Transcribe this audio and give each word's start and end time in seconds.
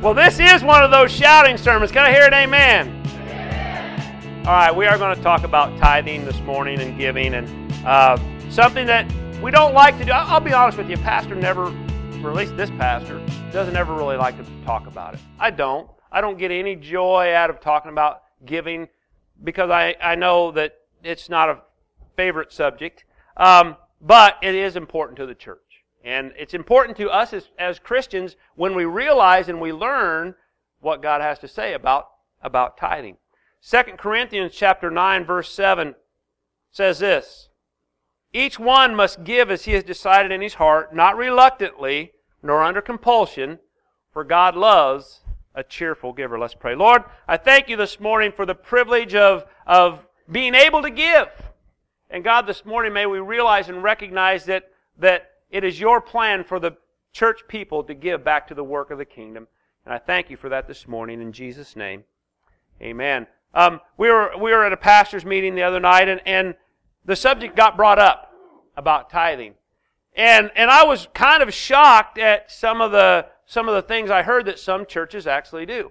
Well, 0.00 0.14
this 0.14 0.40
is 0.40 0.64
one 0.64 0.82
of 0.82 0.90
those 0.90 1.12
shouting 1.12 1.58
sermons. 1.58 1.92
Can 1.92 2.06
I 2.06 2.10
hear 2.10 2.24
an 2.24 2.32
amen? 2.32 2.88
amen. 3.04 4.46
All 4.46 4.54
right, 4.54 4.74
we 4.74 4.86
are 4.86 4.96
going 4.96 5.14
to 5.14 5.22
talk 5.22 5.44
about 5.44 5.78
tithing 5.78 6.24
this 6.24 6.40
morning 6.40 6.80
and 6.80 6.98
giving 6.98 7.34
and 7.34 7.70
uh, 7.84 8.18
something 8.48 8.86
that 8.86 9.06
we 9.42 9.50
don't 9.50 9.74
like 9.74 9.98
to 9.98 10.06
do. 10.06 10.12
I'll 10.12 10.40
be 10.40 10.54
honest 10.54 10.78
with 10.78 10.88
you, 10.88 10.96
Pastor 10.96 11.34
never, 11.34 11.66
or 12.24 12.30
at 12.30 12.34
least 12.34 12.56
this 12.56 12.70
pastor, 12.70 13.20
doesn't 13.52 13.76
ever 13.76 13.94
really 13.94 14.16
like 14.16 14.38
to 14.38 14.64
talk 14.64 14.86
about 14.86 15.12
it. 15.12 15.20
I 15.38 15.50
don't. 15.50 15.90
I 16.10 16.22
don't 16.22 16.38
get 16.38 16.50
any 16.50 16.76
joy 16.76 17.34
out 17.34 17.50
of 17.50 17.60
talking 17.60 17.90
about 17.90 18.22
giving 18.46 18.88
because 19.44 19.68
I, 19.68 19.96
I 20.02 20.14
know 20.14 20.50
that 20.52 20.78
it's 21.04 21.28
not 21.28 21.50
a 21.50 21.58
favorite 22.16 22.54
subject. 22.54 23.04
Um, 23.36 23.76
but 24.00 24.38
it 24.40 24.54
is 24.54 24.76
important 24.76 25.18
to 25.18 25.26
the 25.26 25.34
church. 25.34 25.58
And 26.04 26.32
it's 26.38 26.54
important 26.54 26.96
to 26.98 27.10
us 27.10 27.32
as, 27.32 27.48
as 27.58 27.78
Christians 27.78 28.36
when 28.54 28.74
we 28.74 28.84
realize 28.84 29.48
and 29.48 29.60
we 29.60 29.72
learn 29.72 30.34
what 30.80 31.02
God 31.02 31.20
has 31.20 31.38
to 31.40 31.48
say 31.48 31.74
about, 31.74 32.08
about 32.42 32.78
tithing. 32.78 33.16
2 33.62 33.82
Corinthians 33.98 34.52
chapter 34.54 34.90
9 34.90 35.24
verse 35.26 35.52
7 35.52 35.94
says 36.70 37.00
this, 37.00 37.48
Each 38.32 38.58
one 38.58 38.94
must 38.94 39.24
give 39.24 39.50
as 39.50 39.64
he 39.64 39.72
has 39.72 39.84
decided 39.84 40.32
in 40.32 40.40
his 40.40 40.54
heart, 40.54 40.94
not 40.94 41.16
reluctantly, 41.16 42.12
nor 42.42 42.62
under 42.62 42.80
compulsion, 42.80 43.58
for 44.12 44.24
God 44.24 44.56
loves 44.56 45.20
a 45.54 45.62
cheerful 45.62 46.12
giver. 46.12 46.38
Let's 46.38 46.54
pray. 46.54 46.74
Lord, 46.74 47.04
I 47.28 47.36
thank 47.36 47.68
you 47.68 47.76
this 47.76 48.00
morning 48.00 48.32
for 48.32 48.46
the 48.46 48.54
privilege 48.54 49.14
of, 49.14 49.44
of 49.66 50.06
being 50.30 50.54
able 50.54 50.80
to 50.82 50.90
give. 50.90 51.28
And 52.08 52.24
God, 52.24 52.46
this 52.46 52.64
morning 52.64 52.92
may 52.92 53.06
we 53.06 53.18
realize 53.18 53.68
and 53.68 53.82
recognize 53.82 54.44
that, 54.46 54.70
that 54.98 55.29
it 55.50 55.64
is 55.64 55.80
your 55.80 56.00
plan 56.00 56.44
for 56.44 56.60
the 56.60 56.76
church 57.12 57.40
people 57.48 57.82
to 57.84 57.94
give 57.94 58.24
back 58.24 58.46
to 58.48 58.54
the 58.54 58.64
work 58.64 58.90
of 58.90 58.98
the 58.98 59.04
kingdom. 59.04 59.48
And 59.84 59.94
I 59.94 59.98
thank 59.98 60.30
you 60.30 60.36
for 60.36 60.48
that 60.48 60.68
this 60.68 60.86
morning 60.86 61.20
in 61.20 61.32
Jesus' 61.32 61.74
name. 61.74 62.04
Amen. 62.80 63.26
Um, 63.52 63.80
we, 63.96 64.08
were, 64.08 64.32
we 64.38 64.52
were 64.52 64.64
at 64.64 64.72
a 64.72 64.76
pastor's 64.76 65.24
meeting 65.24 65.54
the 65.54 65.62
other 65.62 65.80
night, 65.80 66.08
and, 66.08 66.20
and 66.24 66.54
the 67.04 67.16
subject 67.16 67.56
got 67.56 67.76
brought 67.76 67.98
up 67.98 68.32
about 68.76 69.10
tithing. 69.10 69.54
And, 70.14 70.50
and 70.54 70.70
I 70.70 70.84
was 70.84 71.08
kind 71.14 71.42
of 71.42 71.52
shocked 71.52 72.18
at 72.18 72.50
some 72.50 72.80
of 72.80 72.92
the, 72.92 73.26
some 73.46 73.68
of 73.68 73.74
the 73.74 73.82
things 73.82 74.10
I 74.10 74.22
heard 74.22 74.46
that 74.46 74.58
some 74.58 74.86
churches 74.86 75.26
actually 75.26 75.66
do. 75.66 75.90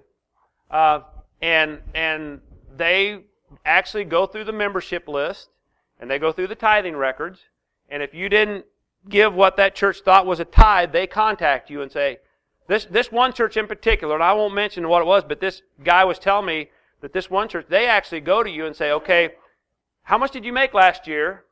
Uh, 0.70 1.00
and, 1.42 1.80
and 1.94 2.40
they 2.76 3.24
actually 3.64 4.04
go 4.04 4.26
through 4.26 4.44
the 4.44 4.52
membership 4.52 5.08
list, 5.08 5.48
and 5.98 6.10
they 6.10 6.18
go 6.18 6.32
through 6.32 6.46
the 6.46 6.54
tithing 6.54 6.96
records, 6.96 7.40
and 7.90 8.02
if 8.02 8.14
you 8.14 8.28
didn't 8.28 8.64
give 9.08 9.34
what 9.34 9.56
that 9.56 9.74
church 9.74 10.00
thought 10.00 10.26
was 10.26 10.40
a 10.40 10.44
tithe, 10.44 10.92
they 10.92 11.06
contact 11.06 11.70
you 11.70 11.82
and 11.82 11.90
say, 11.90 12.18
this, 12.68 12.84
this 12.84 13.10
one 13.10 13.32
church 13.32 13.56
in 13.56 13.66
particular, 13.66 14.14
and 14.14 14.22
I 14.22 14.32
won't 14.32 14.54
mention 14.54 14.88
what 14.88 15.02
it 15.02 15.06
was, 15.06 15.24
but 15.24 15.40
this 15.40 15.62
guy 15.82 16.04
was 16.04 16.18
telling 16.18 16.46
me 16.46 16.70
that 17.00 17.12
this 17.12 17.30
one 17.30 17.48
church, 17.48 17.66
they 17.68 17.86
actually 17.86 18.20
go 18.20 18.42
to 18.42 18.50
you 18.50 18.66
and 18.66 18.76
say, 18.76 18.92
okay, 18.92 19.30
how 20.02 20.18
much 20.18 20.30
did 20.30 20.44
you 20.44 20.52
make 20.52 20.74
last 20.74 21.06
year? 21.06 21.44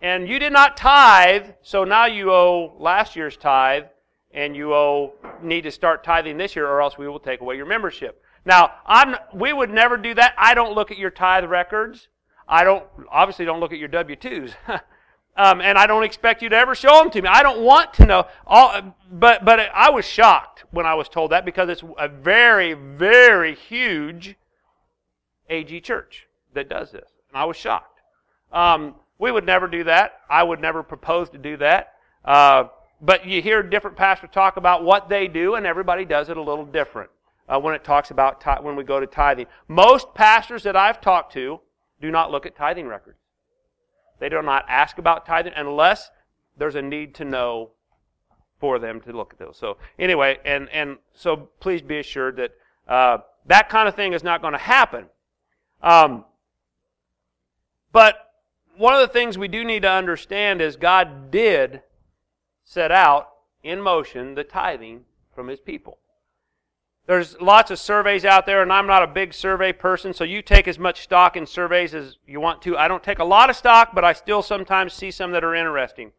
And 0.00 0.28
you 0.28 0.38
did 0.38 0.52
not 0.52 0.76
tithe, 0.76 1.50
so 1.62 1.84
now 1.84 2.06
you 2.06 2.30
owe 2.30 2.74
last 2.78 3.16
year's 3.16 3.36
tithe, 3.36 3.84
and 4.32 4.56
you 4.56 4.74
owe 4.74 5.14
need 5.42 5.62
to 5.62 5.70
start 5.70 6.04
tithing 6.04 6.36
this 6.36 6.56
year, 6.56 6.66
or 6.66 6.80
else 6.80 6.98
we 6.98 7.08
will 7.08 7.20
take 7.20 7.40
away 7.40 7.56
your 7.56 7.66
membership. 7.66 8.22
Now, 8.44 8.72
I'm, 8.86 9.16
we 9.32 9.52
would 9.52 9.70
never 9.70 9.96
do 9.96 10.14
that. 10.14 10.34
I 10.36 10.54
don't 10.54 10.74
look 10.74 10.90
at 10.90 10.98
your 10.98 11.10
tithe 11.10 11.44
records. 11.44 12.08
I 12.46 12.64
don't 12.64 12.84
obviously 13.10 13.44
don't 13.44 13.60
look 13.60 13.72
at 13.72 13.78
your 13.78 13.88
W 13.88 14.16
twos. 14.16 14.52
Um, 15.36 15.60
and 15.60 15.76
I 15.76 15.86
don't 15.86 16.04
expect 16.04 16.42
you 16.42 16.48
to 16.48 16.56
ever 16.56 16.74
show 16.74 16.98
them 16.98 17.10
to 17.10 17.22
me. 17.22 17.28
I 17.28 17.42
don't 17.42 17.60
want 17.60 17.92
to 17.94 18.06
know. 18.06 18.26
All, 18.46 18.94
but 19.10 19.44
but 19.44 19.58
I 19.74 19.90
was 19.90 20.04
shocked 20.04 20.64
when 20.70 20.86
I 20.86 20.94
was 20.94 21.08
told 21.08 21.32
that 21.32 21.44
because 21.44 21.68
it's 21.68 21.82
a 21.98 22.08
very 22.08 22.74
very 22.74 23.54
huge 23.54 24.36
AG 25.50 25.80
church 25.80 26.28
that 26.54 26.68
does 26.68 26.92
this, 26.92 27.10
and 27.28 27.36
I 27.36 27.44
was 27.44 27.56
shocked. 27.56 28.00
Um, 28.52 28.94
we 29.18 29.32
would 29.32 29.44
never 29.44 29.66
do 29.66 29.84
that. 29.84 30.20
I 30.30 30.42
would 30.42 30.60
never 30.60 30.82
propose 30.82 31.30
to 31.30 31.38
do 31.38 31.56
that. 31.56 31.94
Uh, 32.24 32.64
but 33.00 33.26
you 33.26 33.42
hear 33.42 33.62
different 33.62 33.96
pastors 33.96 34.30
talk 34.32 34.56
about 34.56 34.84
what 34.84 35.08
they 35.08 35.28
do, 35.28 35.56
and 35.56 35.66
everybody 35.66 36.04
does 36.04 36.28
it 36.28 36.36
a 36.36 36.42
little 36.42 36.64
different 36.64 37.10
uh, 37.48 37.58
when 37.58 37.74
it 37.74 37.84
talks 37.84 38.10
about 38.10 38.40
tithe, 38.40 38.62
when 38.62 38.76
we 38.76 38.84
go 38.84 39.00
to 39.00 39.06
tithing. 39.06 39.46
Most 39.68 40.14
pastors 40.14 40.62
that 40.62 40.76
I've 40.76 41.00
talked 41.00 41.32
to 41.34 41.60
do 42.00 42.10
not 42.10 42.30
look 42.30 42.46
at 42.46 42.56
tithing 42.56 42.86
records. 42.86 43.18
They 44.24 44.30
do 44.30 44.40
not 44.40 44.64
ask 44.70 44.96
about 44.96 45.26
tithing 45.26 45.52
unless 45.54 46.10
there's 46.56 46.76
a 46.76 46.80
need 46.80 47.14
to 47.16 47.26
know 47.26 47.72
for 48.58 48.78
them 48.78 48.98
to 49.02 49.12
look 49.12 49.34
at 49.34 49.38
those. 49.38 49.58
So 49.58 49.76
anyway, 49.98 50.38
and 50.46 50.70
and 50.70 50.96
so 51.12 51.50
please 51.60 51.82
be 51.82 51.98
assured 51.98 52.38
that 52.38 52.52
uh, 52.88 53.18
that 53.44 53.68
kind 53.68 53.86
of 53.86 53.94
thing 53.94 54.14
is 54.14 54.24
not 54.24 54.40
going 54.40 54.54
to 54.54 54.58
happen. 54.58 55.10
Um, 55.82 56.24
but 57.92 58.32
one 58.78 58.94
of 58.94 59.00
the 59.00 59.12
things 59.12 59.36
we 59.36 59.46
do 59.46 59.62
need 59.62 59.82
to 59.82 59.90
understand 59.90 60.62
is 60.62 60.76
God 60.76 61.30
did 61.30 61.82
set 62.64 62.90
out 62.90 63.28
in 63.62 63.78
motion 63.78 64.36
the 64.36 64.44
tithing 64.44 65.04
from 65.34 65.48
His 65.48 65.60
people. 65.60 65.98
There's 67.06 67.38
lots 67.38 67.70
of 67.70 67.78
surveys 67.78 68.24
out 68.24 68.46
there, 68.46 68.62
and 68.62 68.72
I'm 68.72 68.86
not 68.86 69.02
a 69.02 69.06
big 69.06 69.34
survey 69.34 69.74
person, 69.74 70.14
so 70.14 70.24
you 70.24 70.40
take 70.40 70.66
as 70.66 70.78
much 70.78 71.02
stock 71.02 71.36
in 71.36 71.44
surveys 71.44 71.94
as 71.94 72.16
you 72.26 72.40
want 72.40 72.62
to. 72.62 72.78
I 72.78 72.88
don't 72.88 73.02
take 73.02 73.18
a 73.18 73.24
lot 73.24 73.50
of 73.50 73.56
stock, 73.56 73.94
but 73.94 74.04
I 74.04 74.14
still 74.14 74.40
sometimes 74.40 74.94
see 74.94 75.10
some 75.10 75.30
that 75.32 75.44
are 75.44 75.54
interesting. 75.54 76.12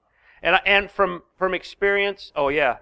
And, 0.43 0.59
and 0.63 0.91
from, 0.91 1.23
from 1.39 1.55
experience, 1.55 2.31
oh 2.35 2.49
yeah. 2.49 2.77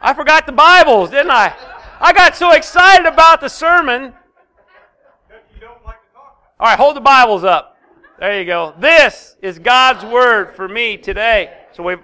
I 0.00 0.14
forgot 0.14 0.46
the 0.46 0.52
Bibles, 0.52 1.10
didn't 1.10 1.30
I? 1.30 1.54
I 2.00 2.12
got 2.12 2.34
so 2.34 2.50
excited 2.52 3.06
about 3.06 3.40
the 3.40 3.48
sermon. 3.48 4.12
All 6.58 6.68
right, 6.68 6.76
hold 6.76 6.96
the 6.96 7.00
Bibles 7.00 7.44
up. 7.44 7.76
There 8.18 8.38
you 8.38 8.46
go. 8.46 8.74
This 8.80 9.36
is 9.42 9.60
God's 9.60 10.04
word 10.04 10.56
for 10.56 10.68
me 10.68 10.96
today. 10.96 11.56
So 11.72 11.84
we've, 11.84 12.00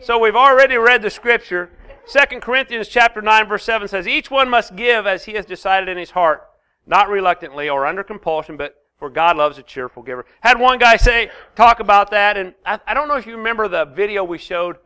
so 0.00 0.18
we've 0.18 0.34
already 0.34 0.76
read 0.76 1.02
the 1.02 1.10
scripture. 1.10 1.70
2 2.08 2.40
Corinthians 2.40 2.88
chapter 2.88 3.20
9 3.20 3.48
verse 3.48 3.64
7 3.64 3.86
says, 3.86 4.08
Each 4.08 4.30
one 4.30 4.48
must 4.48 4.74
give 4.74 5.06
as 5.06 5.26
he 5.26 5.32
has 5.32 5.44
decided 5.44 5.90
in 5.90 5.98
his 5.98 6.10
heart, 6.10 6.48
not 6.86 7.10
reluctantly 7.10 7.68
or 7.68 7.84
under 7.84 8.02
compulsion, 8.02 8.56
but 8.56 8.76
for 8.98 9.10
God 9.10 9.36
loves 9.36 9.58
a 9.58 9.62
cheerful 9.62 10.02
giver. 10.02 10.24
Had 10.40 10.58
one 10.58 10.78
guy 10.78 10.96
say, 10.96 11.30
talk 11.54 11.80
about 11.80 12.10
that, 12.10 12.36
and 12.36 12.54
I, 12.64 12.80
I 12.86 12.94
don't 12.94 13.08
know 13.08 13.16
if 13.16 13.26
you 13.26 13.36
remember 13.36 13.68
the 13.68 13.84
video 13.84 14.24
we 14.24 14.38
showed, 14.38 14.76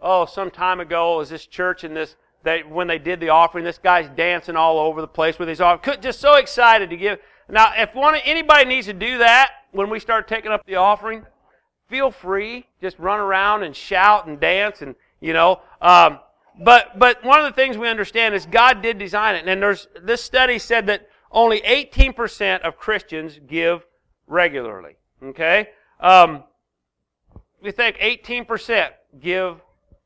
oh, 0.00 0.26
some 0.26 0.50
time 0.50 0.80
ago, 0.80 1.14
it 1.14 1.18
was 1.18 1.30
this 1.30 1.46
church 1.46 1.82
and 1.82 1.96
this, 1.96 2.16
they, 2.42 2.62
when 2.62 2.86
they 2.86 2.98
did 2.98 3.20
the 3.20 3.30
offering, 3.30 3.64
this 3.64 3.78
guy's 3.78 4.08
dancing 4.10 4.54
all 4.54 4.78
over 4.78 5.00
the 5.00 5.08
place 5.08 5.38
with 5.38 5.48
his 5.48 5.62
offering, 5.62 6.00
just 6.02 6.20
so 6.20 6.34
excited 6.34 6.90
to 6.90 6.96
give. 6.96 7.18
Now, 7.48 7.72
if 7.74 7.94
one, 7.94 8.16
anybody 8.16 8.66
needs 8.66 8.86
to 8.86 8.92
do 8.92 9.18
that 9.18 9.50
when 9.72 9.88
we 9.88 9.98
start 9.98 10.28
taking 10.28 10.52
up 10.52 10.64
the 10.66 10.76
offering, 10.76 11.24
feel 11.88 12.10
free. 12.10 12.66
Just 12.82 12.98
run 12.98 13.18
around 13.18 13.62
and 13.62 13.74
shout 13.74 14.26
and 14.26 14.38
dance 14.38 14.82
and, 14.82 14.94
you 15.20 15.32
know, 15.32 15.60
um, 15.80 16.18
but, 16.58 16.98
but 16.98 17.22
one 17.24 17.40
of 17.40 17.46
the 17.46 17.52
things 17.52 17.76
we 17.76 17.88
understand 17.88 18.34
is 18.34 18.46
God 18.46 18.82
did 18.82 18.98
design 18.98 19.36
it. 19.36 19.46
And 19.46 19.62
there's, 19.62 19.88
this 20.02 20.22
study 20.22 20.58
said 20.58 20.86
that 20.86 21.08
only 21.30 21.60
18% 21.60 22.60
of 22.60 22.78
Christians 22.78 23.38
give 23.46 23.84
regularly. 24.26 24.96
Okay? 25.22 25.68
Um, 26.00 26.44
we 27.62 27.72
think 27.72 27.96
18% 27.98 28.90
give 29.20 29.60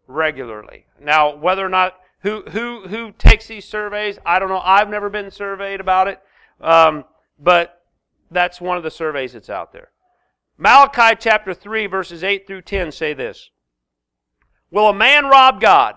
regularly. 0.07 0.87
Now, 1.01 1.37
whether 1.37 1.65
or 1.65 1.69
not, 1.69 1.97
who, 2.23 2.43
who, 2.51 2.87
who 2.89 3.13
takes 3.13 3.47
these 3.47 3.65
surveys, 3.65 4.19
I 4.27 4.39
don't 4.39 4.49
know. 4.49 4.61
I've 4.63 4.89
never 4.89 5.09
been 5.09 5.31
surveyed 5.31 5.81
about 5.81 6.09
it. 6.09 6.21
Um, 6.61 7.05
but 7.39 7.83
that's 8.31 8.61
one 8.61 8.77
of 8.77 8.83
the 8.83 8.91
surveys 8.91 9.33
that's 9.33 9.51
out 9.51 9.73
there. 9.73 9.91
Malachi 10.59 11.17
chapter 11.19 11.55
3 11.55 11.87
verses 11.87 12.23
8 12.23 12.47
through 12.47 12.63
10 12.63 12.93
say 12.93 13.15
this. 13.15 13.51
Will 14.71 14.89
a 14.89 14.95
man 14.95 15.27
rob 15.27 15.61
God? 15.61 15.97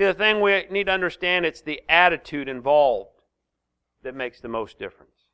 See, 0.00 0.06
the 0.06 0.14
thing 0.14 0.40
we 0.40 0.64
need 0.70 0.84
to 0.84 0.92
understand, 0.92 1.44
it's 1.44 1.60
the 1.60 1.82
attitude 1.86 2.48
involved 2.48 3.10
that 4.02 4.14
makes 4.14 4.40
the 4.40 4.48
most 4.48 4.78
difference. 4.78 5.26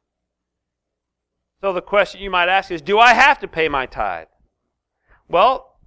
So 1.60 1.72
the 1.72 1.80
question 1.80 2.20
you 2.20 2.30
might 2.30 2.48
ask 2.48 2.72
is, 2.72 2.82
do 2.82 2.98
I 2.98 3.14
have 3.14 3.38
to 3.38 3.46
pay 3.46 3.68
my 3.68 3.86
tithe? 3.86 4.26
Well, 5.28 5.78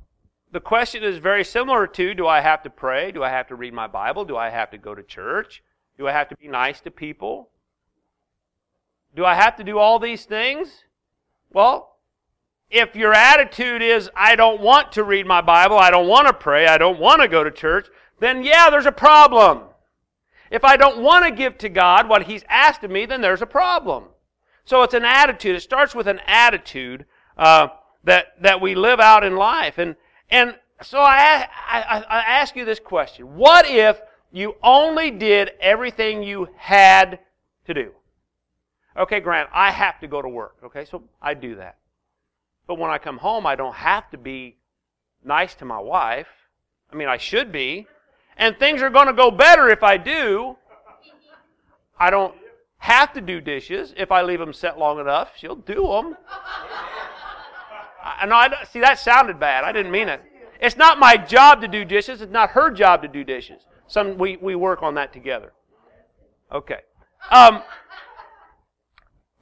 the 0.53 0.61
question 0.61 1.03
is 1.03 1.17
very 1.17 1.43
similar 1.43 1.87
to, 1.87 2.13
do 2.13 2.25
I 2.25 2.39
have 2.39 2.63
to 2.63 2.69
pray? 2.69 3.11
Do 3.11 3.21
I 3.21 3.27
have 3.27 3.47
to 3.47 3.55
read 3.55 3.73
my 3.73 3.87
Bible? 3.87 4.23
Do 4.23 4.37
I 4.37 4.49
have 4.49 4.71
to 4.71 4.77
go 4.77 4.95
to 4.95 5.03
church? 5.03 5.61
Do 5.97 6.07
I 6.07 6.13
have 6.13 6.29
to 6.29 6.37
be 6.37 6.47
nice 6.47 6.79
to 6.79 6.89
people? 6.89 7.49
Do 9.13 9.25
I 9.25 9.35
have 9.35 9.57
to 9.57 9.63
do 9.65 9.77
all 9.77 9.99
these 9.99 10.23
things? 10.23 10.85
Well, 11.51 11.97
if 12.69 12.95
your 12.95 13.13
attitude 13.13 13.81
is, 13.81 14.09
I 14.15 14.37
don't 14.37 14.61
want 14.61 14.93
to 14.93 15.03
read 15.03 15.25
my 15.25 15.41
Bible, 15.41 15.77
I 15.77 15.91
don't 15.91 16.07
want 16.07 16.27
to 16.27 16.33
pray, 16.33 16.67
I 16.67 16.77
don't 16.77 16.99
want 16.99 17.21
to 17.21 17.27
go 17.27 17.43
to 17.43 17.51
church, 17.51 17.89
then 18.19 18.44
yeah, 18.44 18.69
there's 18.69 18.86
a 18.86 18.92
problem. 18.92 19.62
If 20.51 20.63
I 20.63 20.77
don't 20.77 21.01
want 21.01 21.25
to 21.25 21.31
give 21.31 21.57
to 21.60 21.69
God 21.69 22.10
what 22.10 22.24
He's 22.24 22.44
asked 22.50 22.83
of 22.83 22.92
me, 22.92 23.06
then 23.06 23.21
there's 23.21 23.42
a 23.42 23.48
problem. 23.48 24.06
So 24.66 24.83
it's 24.83 24.94
an 24.94 25.06
attitude. 25.06 25.56
It 25.56 25.62
starts 25.62 25.95
with 25.95 26.07
an 26.07 26.19
attitude 26.25 27.06
uh, 27.38 27.69
that 28.04 28.42
that 28.42 28.62
we 28.62 28.75
live 28.75 29.00
out 29.00 29.24
in 29.24 29.36
life. 29.36 29.77
And 29.77 29.95
and 30.30 30.56
so 30.81 31.00
I, 31.00 31.48
I 31.68 32.06
I 32.10 32.19
ask 32.19 32.56
you 32.56 32.66
this 32.66 32.80
question: 32.80 33.36
What 33.36 33.69
if 33.69 34.00
you 34.31 34.56
only 34.62 35.12
did 35.12 35.51
everything 35.60 36.24
you 36.24 36.50
had 36.56 37.19
to 37.66 37.74
do? 37.74 37.92
Okay, 38.98 39.19
Grant, 39.19 39.50
I 39.54 39.71
have 39.71 40.00
to 40.01 40.07
go 40.07 40.21
to 40.21 40.30
work. 40.30 40.57
Okay, 40.63 40.86
so 40.86 41.04
I 41.21 41.33
do 41.33 41.56
that. 41.56 41.77
But 42.68 42.77
when 42.77 42.92
I 42.92 42.98
come 42.98 43.18
home, 43.18 43.45
I 43.45 43.56
don't 43.56 43.75
have 43.75 44.10
to 44.12 44.18
be 44.18 44.57
nice 45.24 45.56
to 45.56 45.66
my 45.66 45.80
wife. 45.80 46.27
I 46.92 46.95
mean, 46.95 47.07
I 47.07 47.18
should 47.18 47.51
be. 47.51 47.88
And 48.39 48.57
things 48.57 48.81
are 48.81 48.89
going 48.89 49.07
to 49.07 49.13
go 49.13 49.30
better 49.30 49.69
if 49.69 49.83
I 49.83 49.97
do. 49.97 50.56
I 52.00 52.09
don't 52.09 52.33
have 52.77 53.12
to 53.13 53.21
do 53.21 53.41
dishes 53.41 53.94
if 53.97 54.12
I 54.12 54.21
leave 54.21 54.39
them 54.39 54.53
set 54.53 54.80
long 54.80 55.00
enough. 55.00 55.33
She'll 55.38 55.56
do 55.56 55.86
them. 55.88 56.15
I, 58.01 58.25
no, 58.25 58.36
I, 58.36 58.63
see, 58.71 58.80
that 58.80 58.97
sounded 58.97 59.39
bad. 59.39 59.65
I 59.65 59.74
didn't 59.74 59.91
mean 59.91 60.07
it. 60.07 60.21
It's 60.62 60.77
not 60.77 60.97
my 60.97 61.18
job 61.18 61.62
to 61.62 61.68
do 61.68 61.83
dishes. 61.83 62.21
It's 62.21 62.31
not 62.31 62.51
her 62.51 62.71
job 62.71 63.01
to 63.01 63.09
do 63.09 63.25
dishes. 63.25 63.68
Some 63.88 64.18
we, 64.18 64.38
we 64.38 64.56
work 64.56 64.81
on 64.83 64.95
that 64.95 65.12
together. 65.12 65.51
Okay. 66.51 66.80
Um, 67.30 67.62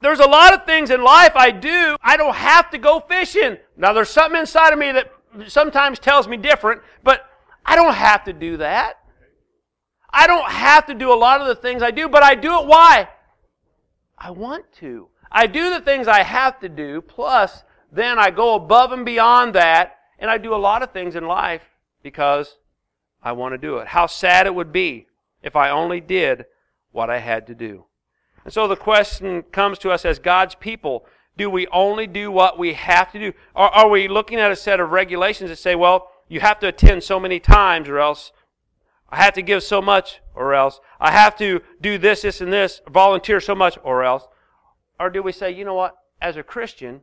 there's 0.00 0.20
a 0.20 0.28
lot 0.28 0.54
of 0.54 0.66
things 0.66 0.90
in 0.90 1.02
life 1.02 1.32
I 1.36 1.52
do. 1.52 1.96
I 2.02 2.16
don't 2.16 2.34
have 2.34 2.70
to 2.70 2.78
go 2.78 3.00
fishing. 3.00 3.58
Now, 3.76 3.92
there's 3.92 4.10
something 4.10 4.40
inside 4.40 4.72
of 4.72 4.78
me 4.78 4.90
that 4.92 5.12
sometimes 5.46 5.98
tells 5.98 6.26
me 6.26 6.36
different, 6.36 6.82
but 7.04 7.24
I 7.68 7.76
don't 7.76 7.94
have 7.94 8.24
to 8.24 8.32
do 8.32 8.56
that. 8.56 8.94
I 10.08 10.26
don't 10.26 10.50
have 10.50 10.86
to 10.86 10.94
do 10.94 11.12
a 11.12 11.14
lot 11.14 11.42
of 11.42 11.46
the 11.48 11.54
things 11.54 11.82
I 11.82 11.90
do, 11.90 12.08
but 12.08 12.22
I 12.22 12.34
do 12.34 12.58
it 12.60 12.66
why? 12.66 13.08
I 14.16 14.30
want 14.30 14.64
to. 14.80 15.08
I 15.30 15.46
do 15.46 15.68
the 15.68 15.82
things 15.82 16.08
I 16.08 16.22
have 16.22 16.58
to 16.60 16.70
do, 16.70 17.02
plus 17.02 17.64
then 17.92 18.18
I 18.18 18.30
go 18.30 18.54
above 18.54 18.92
and 18.92 19.04
beyond 19.04 19.54
that, 19.54 19.98
and 20.18 20.30
I 20.30 20.38
do 20.38 20.54
a 20.54 20.56
lot 20.56 20.82
of 20.82 20.92
things 20.92 21.14
in 21.14 21.26
life 21.26 21.62
because 22.02 22.56
I 23.22 23.32
want 23.32 23.52
to 23.52 23.58
do 23.58 23.76
it. 23.76 23.88
How 23.88 24.06
sad 24.06 24.46
it 24.46 24.54
would 24.54 24.72
be 24.72 25.06
if 25.42 25.54
I 25.54 25.68
only 25.68 26.00
did 26.00 26.46
what 26.90 27.10
I 27.10 27.18
had 27.18 27.46
to 27.48 27.54
do. 27.54 27.84
And 28.44 28.52
so 28.52 28.66
the 28.66 28.76
question 28.76 29.42
comes 29.42 29.78
to 29.80 29.90
us 29.90 30.06
as 30.06 30.18
God's 30.18 30.54
people 30.54 31.04
do 31.36 31.48
we 31.50 31.68
only 31.68 32.06
do 32.08 32.32
what 32.32 32.58
we 32.58 32.72
have 32.72 33.12
to 33.12 33.18
do? 33.18 33.32
Or 33.54 33.68
are 33.72 33.88
we 33.88 34.08
looking 34.08 34.40
at 34.40 34.50
a 34.50 34.56
set 34.56 34.80
of 34.80 34.90
regulations 34.90 35.50
that 35.50 35.56
say, 35.56 35.76
well, 35.76 36.10
you 36.28 36.40
have 36.40 36.58
to 36.60 36.68
attend 36.68 37.02
so 37.02 37.18
many 37.18 37.40
times 37.40 37.88
or 37.88 37.98
else 37.98 38.32
I 39.10 39.16
have 39.22 39.34
to 39.34 39.42
give 39.42 39.62
so 39.62 39.80
much 39.80 40.20
or 40.34 40.54
else 40.54 40.80
I 41.00 41.10
have 41.10 41.36
to 41.38 41.60
do 41.80 41.98
this, 41.98 42.22
this, 42.22 42.40
and 42.40 42.52
this, 42.52 42.80
volunteer 42.88 43.40
so 43.40 43.54
much 43.54 43.78
or 43.82 44.04
else? 44.04 44.26
Or 45.00 45.10
do 45.10 45.22
we 45.22 45.32
say, 45.32 45.50
you 45.50 45.64
know 45.64 45.74
what, 45.74 45.96
as 46.20 46.36
a 46.36 46.42
Christian, 46.42 47.00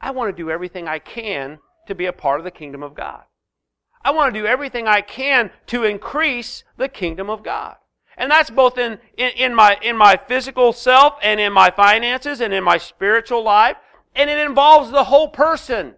I 0.00 0.10
want 0.10 0.34
to 0.34 0.42
do 0.42 0.50
everything 0.50 0.86
I 0.86 0.98
can 0.98 1.58
to 1.86 1.94
be 1.94 2.06
a 2.06 2.12
part 2.12 2.40
of 2.40 2.44
the 2.44 2.50
kingdom 2.50 2.82
of 2.82 2.94
God. 2.94 3.22
I 4.04 4.10
want 4.10 4.34
to 4.34 4.40
do 4.40 4.46
everything 4.46 4.86
I 4.86 5.00
can 5.00 5.50
to 5.68 5.84
increase 5.84 6.62
the 6.76 6.88
kingdom 6.88 7.30
of 7.30 7.42
God. 7.42 7.76
And 8.16 8.30
that's 8.30 8.50
both 8.50 8.78
in, 8.78 8.98
in, 9.16 9.30
in, 9.30 9.54
my, 9.54 9.78
in 9.82 9.96
my 9.96 10.20
physical 10.28 10.72
self 10.72 11.14
and 11.22 11.40
in 11.40 11.52
my 11.52 11.70
finances 11.70 12.40
and 12.40 12.52
in 12.52 12.62
my 12.62 12.78
spiritual 12.78 13.42
life. 13.42 13.76
And 14.14 14.30
it 14.30 14.38
involves 14.38 14.90
the 14.90 15.04
whole 15.04 15.28
person. 15.28 15.94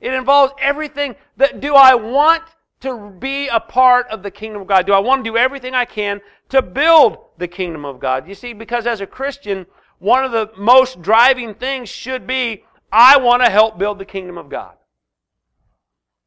It 0.00 0.14
involves 0.14 0.52
everything 0.60 1.16
that 1.36 1.60
do 1.60 1.74
I 1.74 1.94
want 1.94 2.42
to 2.80 3.10
be 3.18 3.48
a 3.48 3.60
part 3.60 4.06
of 4.08 4.22
the 4.22 4.30
kingdom 4.30 4.62
of 4.62 4.68
God? 4.68 4.86
Do 4.86 4.92
I 4.92 4.98
want 4.98 5.24
to 5.24 5.30
do 5.30 5.36
everything 5.36 5.74
I 5.74 5.84
can 5.84 6.20
to 6.50 6.62
build 6.62 7.18
the 7.38 7.48
kingdom 7.48 7.84
of 7.84 7.98
God? 7.98 8.28
You 8.28 8.34
see, 8.34 8.52
because 8.52 8.86
as 8.86 9.00
a 9.00 9.06
Christian, 9.06 9.66
one 9.98 10.24
of 10.24 10.32
the 10.32 10.50
most 10.56 11.00
driving 11.00 11.54
things 11.54 11.88
should 11.88 12.26
be, 12.26 12.64
I 12.92 13.16
want 13.16 13.42
to 13.42 13.50
help 13.50 13.78
build 13.78 13.98
the 13.98 14.04
kingdom 14.04 14.38
of 14.38 14.48
God. 14.48 14.74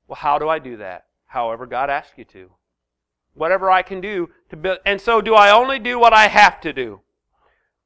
Well, 0.08 0.18
how 0.18 0.40
do 0.40 0.50
I 0.50 0.60
do 0.60 0.78
that? 0.78 1.06
However 1.28 1.68
God 1.68 1.90
asks 1.90 2.18
you 2.18 2.26
to. 2.26 2.50
Whatever 3.36 3.70
I 3.70 3.84
can 3.84 4.02
do 4.02 4.30
to 4.50 4.58
build. 4.58 4.80
And 4.86 5.00
so 5.00 5.22
do 5.22 5.36
I 5.36 5.52
only 5.52 5.78
do 5.78 6.00
what 6.00 6.14
I 6.14 6.28
have 6.28 6.60
to 6.62 6.74
do? 6.74 7.02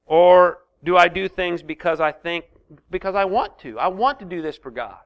Or 0.06 0.59
do 0.83 0.97
I 0.97 1.09
do 1.09 1.27
things 1.27 1.62
because 1.62 2.00
I 2.00 2.13
think, 2.13 2.45
because 2.89 3.13
I 3.13 3.25
want 3.25 3.59
to? 3.59 3.77
I 3.77 3.88
want 3.88 4.19
to 4.19 4.25
do 4.25 4.41
this 4.41 4.57
for 4.57 4.71
God. 4.71 5.00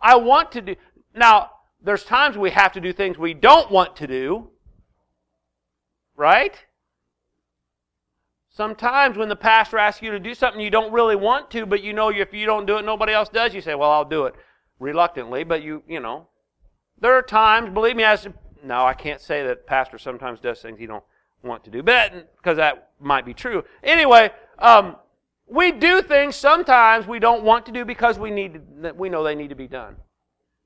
I 0.00 0.16
want 0.16 0.52
to 0.52 0.60
do. 0.60 0.76
Now, 1.14 1.50
there's 1.82 2.04
times 2.04 2.36
we 2.36 2.50
have 2.50 2.72
to 2.72 2.80
do 2.80 2.92
things 2.92 3.18
we 3.18 3.34
don't 3.34 3.70
want 3.70 3.96
to 3.96 4.06
do. 4.06 4.50
Right? 6.16 6.54
Sometimes 8.50 9.16
when 9.16 9.28
the 9.28 9.36
pastor 9.36 9.78
asks 9.78 10.02
you 10.02 10.10
to 10.10 10.18
do 10.18 10.34
something 10.34 10.60
you 10.60 10.70
don't 10.70 10.92
really 10.92 11.14
want 11.14 11.48
to, 11.52 11.64
but 11.64 11.80
you 11.80 11.92
know 11.92 12.10
if 12.10 12.34
you 12.34 12.44
don't 12.44 12.66
do 12.66 12.76
it, 12.78 12.84
nobody 12.84 13.12
else 13.12 13.28
does, 13.28 13.54
you 13.54 13.60
say, 13.60 13.76
well, 13.76 13.92
I'll 13.92 14.04
do 14.04 14.24
it 14.24 14.34
reluctantly, 14.80 15.44
but 15.44 15.62
you, 15.62 15.84
you 15.86 16.00
know. 16.00 16.26
There 17.00 17.12
are 17.12 17.22
times, 17.22 17.70
believe 17.70 17.94
me, 17.94 18.02
as 18.02 18.26
no, 18.64 18.84
I 18.84 18.94
can't 18.94 19.20
say 19.20 19.46
that 19.46 19.66
pastor 19.66 19.96
sometimes 19.96 20.40
does 20.40 20.60
things 20.60 20.78
he 20.78 20.86
don't 20.86 21.04
want 21.44 21.62
to 21.64 21.70
do, 21.70 21.84
but 21.84 22.36
because 22.36 22.56
that 22.56 22.90
might 22.98 23.24
be 23.24 23.32
true. 23.32 23.62
Anyway, 23.84 24.30
um, 24.58 24.96
we 25.50 25.72
do 25.72 26.02
things 26.02 26.36
sometimes 26.36 27.06
we 27.06 27.18
don't 27.18 27.42
want 27.42 27.66
to 27.66 27.72
do 27.72 27.84
because 27.84 28.18
we 28.18 28.30
need 28.30 28.60
to, 28.82 28.92
we 28.92 29.08
know 29.08 29.22
they 29.22 29.34
need 29.34 29.48
to 29.48 29.54
be 29.54 29.68
done. 29.68 29.96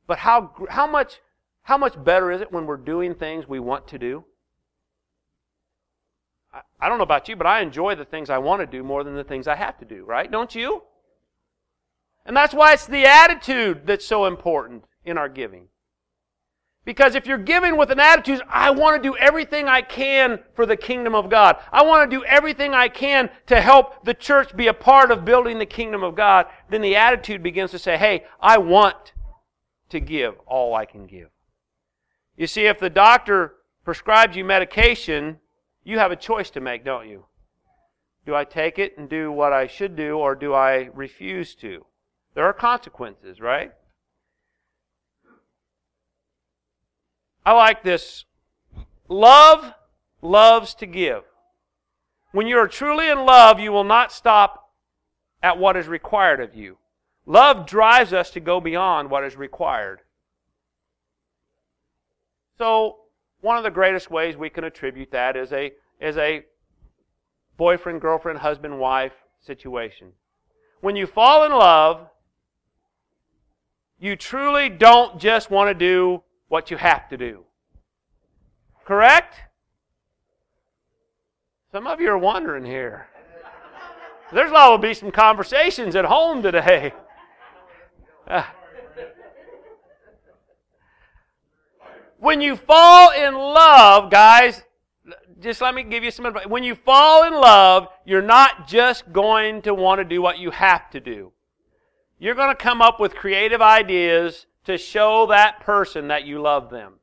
But 0.06 0.18
how 0.18 0.52
how 0.68 0.86
much 0.86 1.20
how 1.62 1.78
much 1.78 2.02
better 2.02 2.30
is 2.32 2.40
it 2.40 2.52
when 2.52 2.66
we're 2.66 2.76
doing 2.76 3.14
things 3.14 3.48
we 3.48 3.60
want 3.60 3.86
to 3.88 3.98
do? 3.98 4.24
I, 6.52 6.60
I 6.80 6.88
don't 6.88 6.98
know 6.98 7.04
about 7.04 7.28
you, 7.28 7.36
but 7.36 7.46
I 7.46 7.60
enjoy 7.60 7.94
the 7.94 8.04
things 8.04 8.30
I 8.30 8.38
want 8.38 8.60
to 8.60 8.66
do 8.66 8.82
more 8.82 9.04
than 9.04 9.14
the 9.14 9.24
things 9.24 9.46
I 9.46 9.56
have 9.56 9.78
to 9.78 9.84
do, 9.84 10.04
right? 10.04 10.30
Don't 10.30 10.54
you? 10.54 10.82
And 12.26 12.36
that's 12.36 12.54
why 12.54 12.72
it's 12.72 12.86
the 12.86 13.06
attitude 13.06 13.86
that's 13.86 14.06
so 14.06 14.26
important 14.26 14.84
in 15.04 15.18
our 15.18 15.28
giving. 15.28 15.68
Because 16.84 17.14
if 17.14 17.26
you're 17.26 17.38
giving 17.38 17.76
with 17.76 17.90
an 17.90 18.00
attitude, 18.00 18.42
I 18.48 18.70
want 18.72 19.00
to 19.00 19.08
do 19.08 19.16
everything 19.16 19.68
I 19.68 19.82
can 19.82 20.40
for 20.54 20.66
the 20.66 20.76
kingdom 20.76 21.14
of 21.14 21.30
God. 21.30 21.56
I 21.70 21.84
want 21.84 22.10
to 22.10 22.16
do 22.16 22.24
everything 22.24 22.74
I 22.74 22.88
can 22.88 23.30
to 23.46 23.60
help 23.60 24.04
the 24.04 24.14
church 24.14 24.56
be 24.56 24.66
a 24.66 24.74
part 24.74 25.12
of 25.12 25.24
building 25.24 25.58
the 25.58 25.66
kingdom 25.66 26.02
of 26.02 26.16
God, 26.16 26.46
then 26.70 26.80
the 26.82 26.96
attitude 26.96 27.42
begins 27.42 27.70
to 27.70 27.78
say, 27.78 27.96
hey, 27.96 28.24
I 28.40 28.58
want 28.58 29.12
to 29.90 30.00
give 30.00 30.34
all 30.46 30.74
I 30.74 30.84
can 30.84 31.06
give. 31.06 31.28
You 32.36 32.48
see, 32.48 32.62
if 32.62 32.80
the 32.80 32.90
doctor 32.90 33.54
prescribes 33.84 34.36
you 34.36 34.44
medication, 34.44 35.38
you 35.84 35.98
have 35.98 36.10
a 36.10 36.16
choice 36.16 36.50
to 36.50 36.60
make, 36.60 36.84
don't 36.84 37.08
you? 37.08 37.26
Do 38.26 38.34
I 38.34 38.44
take 38.44 38.78
it 38.78 38.98
and 38.98 39.08
do 39.08 39.30
what 39.30 39.52
I 39.52 39.68
should 39.68 39.94
do, 39.94 40.18
or 40.18 40.34
do 40.34 40.54
I 40.54 40.90
refuse 40.94 41.54
to? 41.56 41.84
There 42.34 42.44
are 42.44 42.52
consequences, 42.52 43.40
right? 43.40 43.72
I 47.44 47.52
like 47.52 47.82
this. 47.82 48.24
Love 49.08 49.74
loves 50.20 50.74
to 50.76 50.86
give. 50.86 51.24
When 52.30 52.46
you 52.46 52.56
are 52.58 52.68
truly 52.68 53.08
in 53.08 53.26
love, 53.26 53.60
you 53.60 53.72
will 53.72 53.84
not 53.84 54.12
stop 54.12 54.70
at 55.42 55.58
what 55.58 55.76
is 55.76 55.86
required 55.86 56.40
of 56.40 56.54
you. 56.54 56.78
Love 57.26 57.66
drives 57.66 58.12
us 58.12 58.30
to 58.30 58.40
go 58.40 58.60
beyond 58.60 59.10
what 59.10 59.24
is 59.24 59.36
required. 59.36 60.00
So, 62.58 62.98
one 63.40 63.56
of 63.56 63.64
the 63.64 63.70
greatest 63.70 64.10
ways 64.10 64.36
we 64.36 64.50
can 64.50 64.64
attribute 64.64 65.10
that 65.10 65.36
is 65.36 65.52
a, 65.52 65.72
is 66.00 66.16
a 66.16 66.44
boyfriend, 67.56 68.00
girlfriend, 68.00 68.38
husband, 68.38 68.78
wife 68.78 69.12
situation. 69.40 70.12
When 70.80 70.96
you 70.96 71.06
fall 71.06 71.44
in 71.44 71.52
love, 71.52 72.08
you 73.98 74.16
truly 74.16 74.68
don't 74.68 75.18
just 75.18 75.50
want 75.50 75.70
to 75.70 75.74
do 75.74 76.22
what 76.52 76.70
you 76.70 76.76
have 76.76 77.08
to 77.08 77.16
do. 77.16 77.46
Correct? 78.84 79.36
Some 81.72 81.86
of 81.86 81.98
you 81.98 82.10
are 82.10 82.18
wondering 82.18 82.62
here. 82.62 83.06
There's 84.34 84.52
liable 84.52 84.76
to 84.76 84.82
be 84.82 84.92
some 84.92 85.10
conversations 85.10 85.96
at 85.96 86.04
home 86.04 86.42
today. 86.42 86.92
Uh, 88.26 88.44
when 92.18 92.42
you 92.42 92.56
fall 92.56 93.12
in 93.12 93.32
love, 93.34 94.10
guys, 94.10 94.62
just 95.40 95.62
let 95.62 95.74
me 95.74 95.82
give 95.82 96.04
you 96.04 96.10
some 96.10 96.26
advice. 96.26 96.46
When 96.46 96.64
you 96.64 96.74
fall 96.74 97.24
in 97.24 97.32
love, 97.32 97.88
you're 98.04 98.20
not 98.20 98.68
just 98.68 99.10
going 99.10 99.62
to 99.62 99.72
want 99.72 100.00
to 100.00 100.04
do 100.04 100.20
what 100.20 100.38
you 100.38 100.50
have 100.50 100.90
to 100.90 101.00
do. 101.00 101.32
You're 102.18 102.34
going 102.34 102.54
to 102.54 102.62
come 102.62 102.82
up 102.82 103.00
with 103.00 103.14
creative 103.14 103.62
ideas 103.62 104.44
to 104.64 104.78
show 104.78 105.26
that 105.26 105.60
person 105.60 106.08
that 106.08 106.24
you 106.24 106.40
love 106.40 106.70
them. 106.70 106.94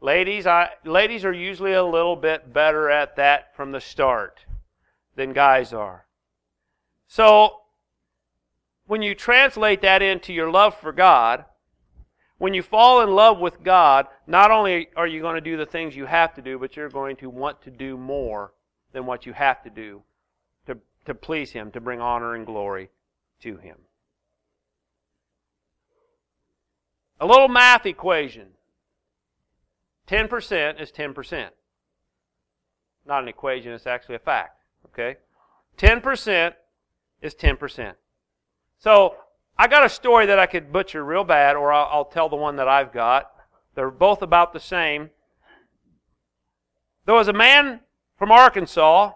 Ladies, 0.00 0.46
I, 0.46 0.70
ladies 0.84 1.24
are 1.24 1.32
usually 1.32 1.74
a 1.74 1.84
little 1.84 2.16
bit 2.16 2.52
better 2.52 2.90
at 2.90 3.16
that 3.16 3.54
from 3.54 3.72
the 3.72 3.80
start 3.80 4.40
than 5.14 5.32
guys 5.32 5.72
are. 5.72 6.06
So, 7.06 7.56
when 8.86 9.02
you 9.02 9.14
translate 9.14 9.82
that 9.82 10.02
into 10.02 10.32
your 10.32 10.50
love 10.50 10.76
for 10.76 10.92
God, 10.92 11.44
when 12.38 12.54
you 12.54 12.62
fall 12.62 13.02
in 13.02 13.14
love 13.14 13.38
with 13.38 13.62
God, 13.62 14.06
not 14.26 14.50
only 14.50 14.88
are 14.96 15.06
you 15.06 15.20
going 15.20 15.34
to 15.34 15.42
do 15.42 15.58
the 15.58 15.66
things 15.66 15.94
you 15.94 16.06
have 16.06 16.34
to 16.34 16.42
do, 16.42 16.58
but 16.58 16.74
you're 16.74 16.88
going 16.88 17.16
to 17.16 17.28
want 17.28 17.60
to 17.62 17.70
do 17.70 17.98
more 17.98 18.52
than 18.92 19.04
what 19.04 19.26
you 19.26 19.34
have 19.34 19.62
to 19.64 19.70
do 19.70 20.02
to, 20.66 20.78
to 21.04 21.14
please 21.14 21.52
Him, 21.52 21.70
to 21.72 21.80
bring 21.80 22.00
honor 22.00 22.34
and 22.34 22.46
glory 22.46 22.88
to 23.42 23.58
Him. 23.58 23.76
A 27.20 27.26
little 27.26 27.48
math 27.48 27.86
equation 27.86 28.48
10% 30.08 30.80
is 30.80 30.90
10%. 30.90 31.50
Not 33.06 33.22
an 33.22 33.28
equation, 33.28 33.72
it's 33.72 33.86
actually 33.86 34.16
a 34.16 34.20
fact. 34.20 34.62
Okay? 34.86 35.18
10% 35.78 36.54
is 37.22 37.34
10%. 37.34 37.94
So, 38.78 39.14
I 39.58 39.68
got 39.68 39.84
a 39.84 39.88
story 39.88 40.26
that 40.26 40.38
I 40.38 40.46
could 40.46 40.72
butcher 40.72 41.04
real 41.04 41.22
bad, 41.22 41.54
or 41.54 41.72
I'll, 41.72 41.88
I'll 41.92 42.04
tell 42.06 42.28
the 42.28 42.36
one 42.36 42.56
that 42.56 42.66
I've 42.66 42.92
got. 42.92 43.30
They're 43.74 43.90
both 43.90 44.22
about 44.22 44.52
the 44.52 44.60
same. 44.60 45.10
There 47.04 47.14
was 47.14 47.28
a 47.28 47.32
man 47.32 47.80
from 48.18 48.32
Arkansas. 48.32 49.12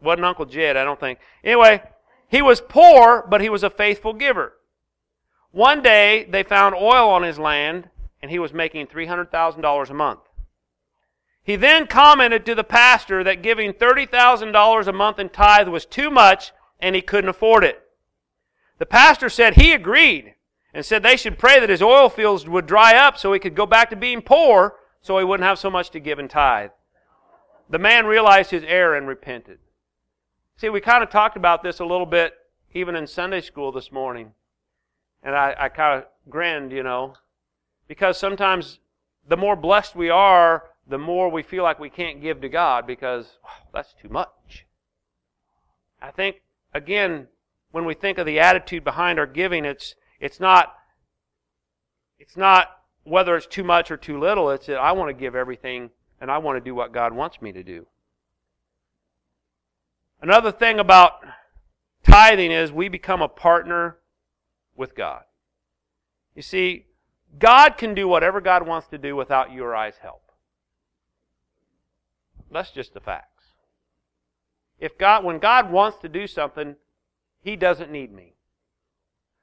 Wasn't 0.00 0.24
Uncle 0.24 0.46
Jed, 0.46 0.76
I 0.76 0.84
don't 0.84 0.98
think. 0.98 1.18
Anyway, 1.42 1.82
he 2.28 2.42
was 2.42 2.60
poor, 2.60 3.26
but 3.28 3.40
he 3.40 3.48
was 3.48 3.62
a 3.62 3.70
faithful 3.70 4.12
giver. 4.12 4.54
One 5.54 5.82
day, 5.82 6.24
they 6.24 6.42
found 6.42 6.74
oil 6.74 7.08
on 7.08 7.22
his 7.22 7.38
land, 7.38 7.88
and 8.20 8.28
he 8.28 8.40
was 8.40 8.52
making 8.52 8.88
$300,000 8.88 9.88
a 9.88 9.94
month. 9.94 10.18
He 11.44 11.54
then 11.54 11.86
commented 11.86 12.44
to 12.44 12.56
the 12.56 12.64
pastor 12.64 13.22
that 13.22 13.40
giving 13.40 13.72
$30,000 13.72 14.86
a 14.88 14.92
month 14.92 15.20
in 15.20 15.28
tithe 15.28 15.68
was 15.68 15.86
too 15.86 16.10
much 16.10 16.50
and 16.80 16.96
he 16.96 17.02
couldn't 17.02 17.30
afford 17.30 17.62
it. 17.62 17.80
The 18.78 18.86
pastor 18.86 19.28
said 19.28 19.54
he 19.54 19.72
agreed 19.72 20.34
and 20.72 20.84
said 20.84 21.04
they 21.04 21.16
should 21.16 21.38
pray 21.38 21.60
that 21.60 21.70
his 21.70 21.82
oil 21.82 22.08
fields 22.08 22.48
would 22.48 22.66
dry 22.66 22.96
up 22.96 23.16
so 23.16 23.32
he 23.32 23.38
could 23.38 23.54
go 23.54 23.66
back 23.66 23.90
to 23.90 23.96
being 23.96 24.22
poor 24.22 24.74
so 25.02 25.18
he 25.18 25.24
wouldn't 25.24 25.46
have 25.46 25.58
so 25.60 25.70
much 25.70 25.90
to 25.90 26.00
give 26.00 26.18
in 26.18 26.26
tithe. 26.26 26.70
The 27.70 27.78
man 27.78 28.06
realized 28.06 28.50
his 28.50 28.64
error 28.64 28.96
and 28.96 29.06
repented. 29.06 29.58
See, 30.56 30.68
we 30.68 30.80
kind 30.80 31.04
of 31.04 31.10
talked 31.10 31.36
about 31.36 31.62
this 31.62 31.78
a 31.78 31.84
little 31.84 32.06
bit 32.06 32.34
even 32.72 32.96
in 32.96 33.06
Sunday 33.06 33.40
school 33.40 33.70
this 33.70 33.92
morning. 33.92 34.32
And 35.24 35.34
I, 35.34 35.54
I 35.58 35.68
kind 35.70 36.02
of 36.02 36.08
grinned, 36.30 36.70
you 36.70 36.82
know, 36.82 37.14
because 37.88 38.18
sometimes 38.18 38.78
the 39.26 39.36
more 39.36 39.56
blessed 39.56 39.96
we 39.96 40.10
are, 40.10 40.64
the 40.86 40.98
more 40.98 41.30
we 41.30 41.42
feel 41.42 41.64
like 41.64 41.80
we 41.80 41.88
can't 41.90 42.20
give 42.20 42.42
to 42.42 42.48
God 42.48 42.86
because 42.86 43.38
oh, 43.44 43.66
that's 43.72 43.94
too 44.00 44.10
much. 44.10 44.66
I 46.00 46.10
think, 46.10 46.42
again, 46.74 47.28
when 47.72 47.86
we 47.86 47.94
think 47.94 48.18
of 48.18 48.26
the 48.26 48.38
attitude 48.38 48.84
behind 48.84 49.18
our 49.18 49.26
giving, 49.26 49.64
it's, 49.64 49.94
it's 50.20 50.38
not, 50.38 50.74
it's 52.18 52.36
not 52.36 52.68
whether 53.04 53.34
it's 53.36 53.46
too 53.46 53.64
much 53.64 53.90
or 53.90 53.96
too 53.96 54.20
little. 54.20 54.50
It's 54.50 54.66
that 54.66 54.76
I 54.76 54.92
want 54.92 55.08
to 55.08 55.18
give 55.20 55.34
everything 55.34 55.90
and 56.20 56.30
I 56.30 56.38
want 56.38 56.56
to 56.56 56.60
do 56.60 56.74
what 56.74 56.92
God 56.92 57.14
wants 57.14 57.40
me 57.40 57.52
to 57.52 57.62
do. 57.62 57.86
Another 60.20 60.52
thing 60.52 60.78
about 60.78 61.20
tithing 62.02 62.50
is 62.50 62.70
we 62.70 62.88
become 62.88 63.22
a 63.22 63.28
partner 63.28 63.98
with 64.76 64.94
God. 64.94 65.22
You 66.34 66.42
see, 66.42 66.86
God 67.38 67.76
can 67.76 67.94
do 67.94 68.08
whatever 68.08 68.40
God 68.40 68.66
wants 68.66 68.88
to 68.88 68.98
do 68.98 69.16
without 69.16 69.52
you 69.52 69.64
or 69.64 69.74
I's 69.74 69.98
help. 69.98 70.22
That's 72.50 72.70
just 72.70 72.94
the 72.94 73.00
facts. 73.00 73.46
If 74.78 74.98
God, 74.98 75.24
when 75.24 75.38
God 75.38 75.70
wants 75.70 75.98
to 75.98 76.08
do 76.08 76.26
something, 76.26 76.76
He 77.42 77.56
doesn't 77.56 77.90
need 77.90 78.12
me. 78.12 78.34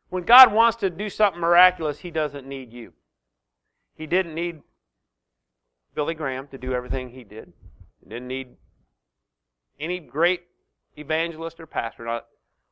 When 0.09 0.23
God 0.23 0.53
wants 0.53 0.77
to 0.77 0.89
do 0.89 1.09
something 1.09 1.41
miraculous, 1.41 1.99
He 1.99 2.11
doesn't 2.11 2.47
need 2.47 2.71
you. 2.71 2.93
He 3.95 4.07
didn't 4.07 4.33
need 4.33 4.61
Billy 5.93 6.13
Graham 6.13 6.47
to 6.47 6.57
do 6.57 6.73
everything 6.73 7.09
he 7.09 7.23
did. 7.23 7.51
He 8.01 8.09
didn't 8.09 8.27
need 8.27 8.55
any 9.79 9.99
great 9.99 10.43
evangelist 10.97 11.59
or 11.59 11.65
pastor 11.65 12.21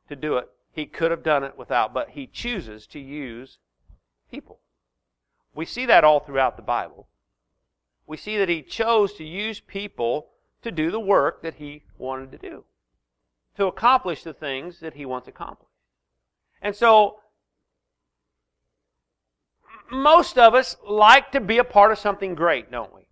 to 0.08 0.16
do 0.16 0.38
it. 0.38 0.48
He 0.72 0.86
could 0.86 1.10
have 1.10 1.22
done 1.22 1.44
it 1.44 1.58
without, 1.58 1.92
but 1.92 2.10
he 2.10 2.26
chooses 2.26 2.86
to 2.88 3.00
use 3.00 3.58
people. 4.30 4.60
We 5.54 5.66
see 5.66 5.86
that 5.86 6.04
all 6.04 6.20
throughout 6.20 6.56
the 6.56 6.62
Bible. 6.62 7.08
We 8.06 8.16
see 8.16 8.36
that 8.38 8.48
he 8.48 8.62
chose 8.62 9.14
to 9.14 9.24
use 9.24 9.60
people 9.60 10.28
to 10.62 10.70
do 10.70 10.90
the 10.90 11.00
work 11.00 11.42
that 11.42 11.54
he 11.54 11.82
wanted 11.98 12.32
to 12.32 12.38
do, 12.38 12.64
to 13.56 13.66
accomplish 13.66 14.22
the 14.22 14.32
things 14.32 14.80
that 14.80 14.94
he 14.94 15.04
wants 15.04 15.28
accomplished. 15.28 15.70
And 16.62 16.74
so, 16.74 17.20
most 19.90 20.38
of 20.38 20.54
us 20.54 20.76
like 20.86 21.32
to 21.32 21.40
be 21.40 21.58
a 21.58 21.64
part 21.64 21.90
of 21.90 21.98
something 21.98 22.34
great, 22.34 22.70
don't 22.70 22.94
we? 22.94 23.06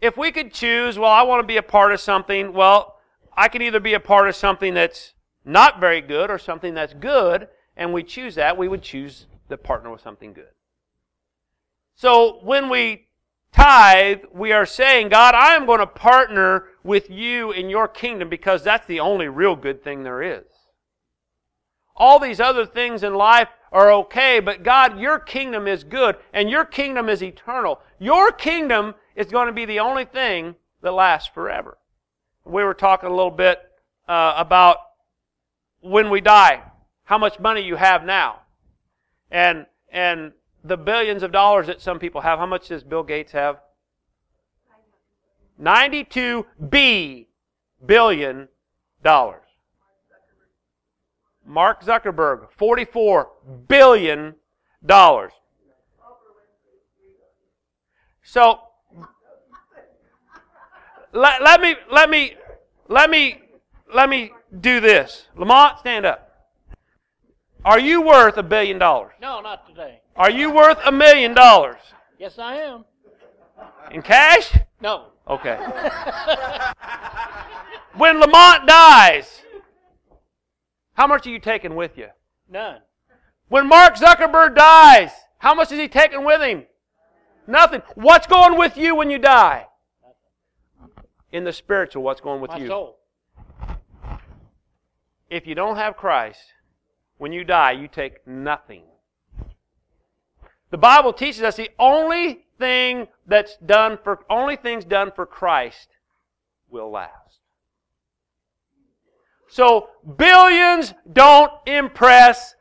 If 0.00 0.16
we 0.16 0.32
could 0.32 0.52
choose, 0.52 0.98
well, 0.98 1.10
I 1.10 1.22
want 1.22 1.42
to 1.42 1.46
be 1.46 1.56
a 1.56 1.62
part 1.62 1.92
of 1.92 2.00
something, 2.00 2.52
well, 2.52 2.96
I 3.36 3.48
can 3.48 3.62
either 3.62 3.80
be 3.80 3.94
a 3.94 4.00
part 4.00 4.28
of 4.28 4.36
something 4.36 4.74
that's 4.74 5.14
not 5.44 5.80
very 5.80 6.00
good 6.00 6.30
or 6.30 6.38
something 6.38 6.74
that's 6.74 6.94
good, 6.94 7.48
and 7.76 7.92
we 7.92 8.02
choose 8.02 8.34
that, 8.34 8.56
we 8.56 8.68
would 8.68 8.82
choose 8.82 9.26
to 9.48 9.56
partner 9.56 9.90
with 9.90 10.00
something 10.00 10.32
good. 10.32 10.52
So 11.94 12.38
when 12.42 12.68
we 12.68 13.08
tithe, 13.52 14.20
we 14.32 14.52
are 14.52 14.66
saying, 14.66 15.08
God, 15.08 15.34
I 15.34 15.54
am 15.54 15.66
going 15.66 15.80
to 15.80 15.86
partner 15.86 16.66
with 16.82 17.10
you 17.10 17.52
in 17.52 17.68
your 17.68 17.88
kingdom 17.88 18.28
because 18.28 18.62
that's 18.62 18.86
the 18.86 19.00
only 19.00 19.28
real 19.28 19.56
good 19.56 19.82
thing 19.82 20.02
there 20.02 20.22
is. 20.22 20.44
All 21.96 22.18
these 22.18 22.40
other 22.40 22.64
things 22.64 23.02
in 23.02 23.14
life 23.14 23.48
are 23.72 23.92
okay, 23.92 24.40
but 24.40 24.62
God, 24.62 24.98
your 24.98 25.18
kingdom 25.18 25.66
is 25.66 25.84
good 25.84 26.16
and 26.32 26.48
your 26.48 26.64
kingdom 26.64 27.08
is 27.08 27.22
eternal. 27.22 27.80
Your 27.98 28.32
kingdom 28.32 28.94
is 29.14 29.26
going 29.26 29.48
to 29.48 29.52
be 29.52 29.66
the 29.66 29.80
only 29.80 30.06
thing 30.06 30.54
that 30.82 30.92
lasts 30.92 31.30
forever. 31.32 31.76
We 32.44 32.64
were 32.64 32.74
talking 32.74 33.10
a 33.10 33.14
little 33.14 33.30
bit 33.30 33.60
uh, 34.08 34.34
about 34.36 34.78
when 35.80 36.10
we 36.10 36.20
die, 36.20 36.62
how 37.04 37.18
much 37.18 37.38
money 37.38 37.62
you 37.62 37.76
have 37.76 38.04
now. 38.04 38.40
And, 39.30 39.66
and 39.92 40.32
the 40.64 40.76
billions 40.76 41.22
of 41.22 41.32
dollars 41.32 41.66
that 41.66 41.80
some 41.80 41.98
people 41.98 42.20
have. 42.20 42.38
How 42.38 42.46
much 42.46 42.68
does 42.68 42.82
Bill 42.82 43.02
Gates 43.02 43.32
have? 43.32 43.60
92 45.58 46.46
B 46.68 47.28
billion 47.84 48.48
dollars. 49.02 49.42
Mark 51.46 51.82
Zuckerberg, 51.82 52.50
44 52.56 53.30
billion 53.68 54.34
dollars. 54.84 55.32
So 58.22 58.60
let, 61.12 61.42
let 61.42 61.60
me 61.60 61.74
let 61.90 62.08
me 62.08 62.34
let 62.88 63.10
me 63.10 63.40
let 63.94 64.08
me 64.08 64.32
do 64.60 64.80
this. 64.80 65.26
Lamont, 65.36 65.78
stand 65.78 66.06
up. 66.06 66.26
Are 67.64 67.78
you 67.78 68.00
worth 68.02 68.36
a 68.36 68.42
billion 68.42 68.78
dollars? 68.78 69.12
No, 69.20 69.40
not 69.40 69.66
today. 69.68 70.00
Are 70.16 70.30
you 70.30 70.50
worth 70.50 70.78
a 70.84 70.92
million 70.92 71.34
dollars? 71.34 71.78
Yes, 72.18 72.38
I 72.38 72.56
am. 72.56 72.84
In 73.90 74.02
cash? 74.02 74.52
No. 74.80 75.06
Okay. 75.28 75.58
when 77.96 78.18
Lamont 78.20 78.66
dies, 78.66 79.42
how 80.94 81.06
much 81.06 81.26
are 81.26 81.30
you 81.30 81.38
taking 81.38 81.76
with 81.76 81.96
you? 81.96 82.08
None. 82.48 82.80
When 83.48 83.66
Mark 83.68 83.96
Zuckerberg 83.96 84.54
dies, 84.56 85.10
how 85.38 85.54
much 85.54 85.72
is 85.72 85.78
he 85.78 85.88
taking 85.88 86.24
with 86.24 86.40
him? 86.40 86.64
Nothing. 87.46 87.82
What's 87.94 88.26
going 88.26 88.58
with 88.58 88.76
you 88.76 88.94
when 88.94 89.10
you 89.10 89.18
die? 89.18 89.66
In 91.32 91.44
the 91.44 91.52
spiritual, 91.52 92.02
what's 92.02 92.20
going 92.20 92.40
with 92.40 92.50
My 92.50 92.58
you? 92.58 92.68
soul. 92.68 92.99
If 95.30 95.46
you 95.46 95.54
don't 95.54 95.76
have 95.76 95.96
Christ, 95.96 96.40
when 97.18 97.32
you 97.32 97.44
die, 97.44 97.72
you 97.72 97.88
take 97.88 98.26
nothing. 98.26 98.82
The 100.70 100.78
Bible 100.78 101.12
teaches 101.12 101.42
us 101.42 101.56
the 101.56 101.70
only 101.78 102.44
thing 102.58 103.08
that's 103.26 103.56
done 103.64 103.98
for 104.02 104.24
only 104.28 104.56
things 104.56 104.84
done 104.84 105.12
for 105.14 105.26
Christ 105.26 105.88
will 106.68 106.90
last. 106.90 107.40
So 109.48 109.88
billions 110.16 110.94
don't 111.12 111.52
impress 111.66 112.54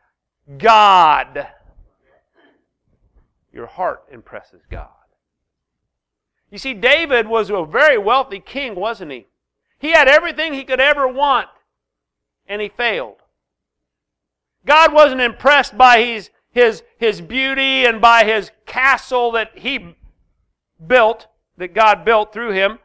God. 0.57 1.47
Your 3.53 3.67
heart 3.67 4.03
impresses 4.11 4.61
God. 4.69 4.87
You 6.51 6.57
see, 6.57 6.73
David 6.73 7.27
was 7.27 7.51
a 7.51 7.63
very 7.63 7.97
wealthy 7.97 8.39
king, 8.39 8.75
wasn't 8.75 9.11
he? 9.11 9.27
He 9.77 9.91
had 9.91 10.07
everything 10.07 10.53
he 10.53 10.63
could 10.63 10.79
ever 10.79 11.07
want, 11.07 11.47
and 12.49 12.61
he 12.61 12.67
failed. 12.67 13.17
God 14.65 14.91
wasn't 14.91 15.21
impressed 15.21 15.77
by 15.77 16.01
his 16.03 16.29
his, 16.51 16.83
his 16.97 17.21
beauty 17.21 17.85
and 17.85 18.01
by 18.01 18.23
his 18.23 18.51
castle 18.65 19.31
that 19.33 19.51
he 19.55 19.95
built, 20.85 21.27
that 21.57 21.73
God 21.73 22.03
built 22.03 22.33
through 22.33 22.51
him. 22.51 22.79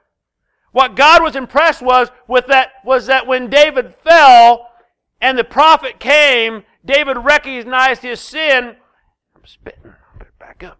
What 0.73 0.97
God 0.97 1.23
was 1.23 1.35
impressed 1.35 1.83
was 1.83 2.11
with 2.29 2.47
that 2.49 2.73
was 2.85 3.07
that 3.07 3.27
when 3.27 3.49
David 3.49 3.95
fell, 4.05 4.71
and 5.21 5.39
the 5.39 5.45
prophet 5.45 5.99
came, 5.99 6.65
David 6.85 7.17
recognized 7.17 8.03
his 8.03 8.21
sin. 8.21 8.77
I'm 9.35 9.47
spitting. 9.47 9.95
Better 10.19 10.33
back 10.39 10.63
up. 10.63 10.79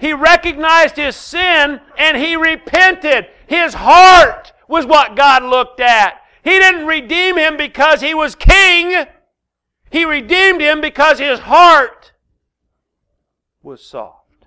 He 0.00 0.12
recognized 0.12 0.96
his 0.96 1.14
sin 1.14 1.80
and 1.98 2.16
he 2.16 2.34
repented. 2.34 3.28
His 3.46 3.74
heart 3.74 4.52
was 4.66 4.86
what 4.86 5.14
God 5.14 5.42
looked 5.42 5.80
at. 5.80 6.19
He 6.42 6.50
didn't 6.50 6.86
redeem 6.86 7.36
him 7.36 7.56
because 7.56 8.00
he 8.00 8.14
was 8.14 8.34
king. 8.34 9.06
He 9.90 10.04
redeemed 10.04 10.60
him 10.60 10.80
because 10.80 11.18
his 11.18 11.40
heart 11.40 12.12
was 13.62 13.84
soft 13.84 14.46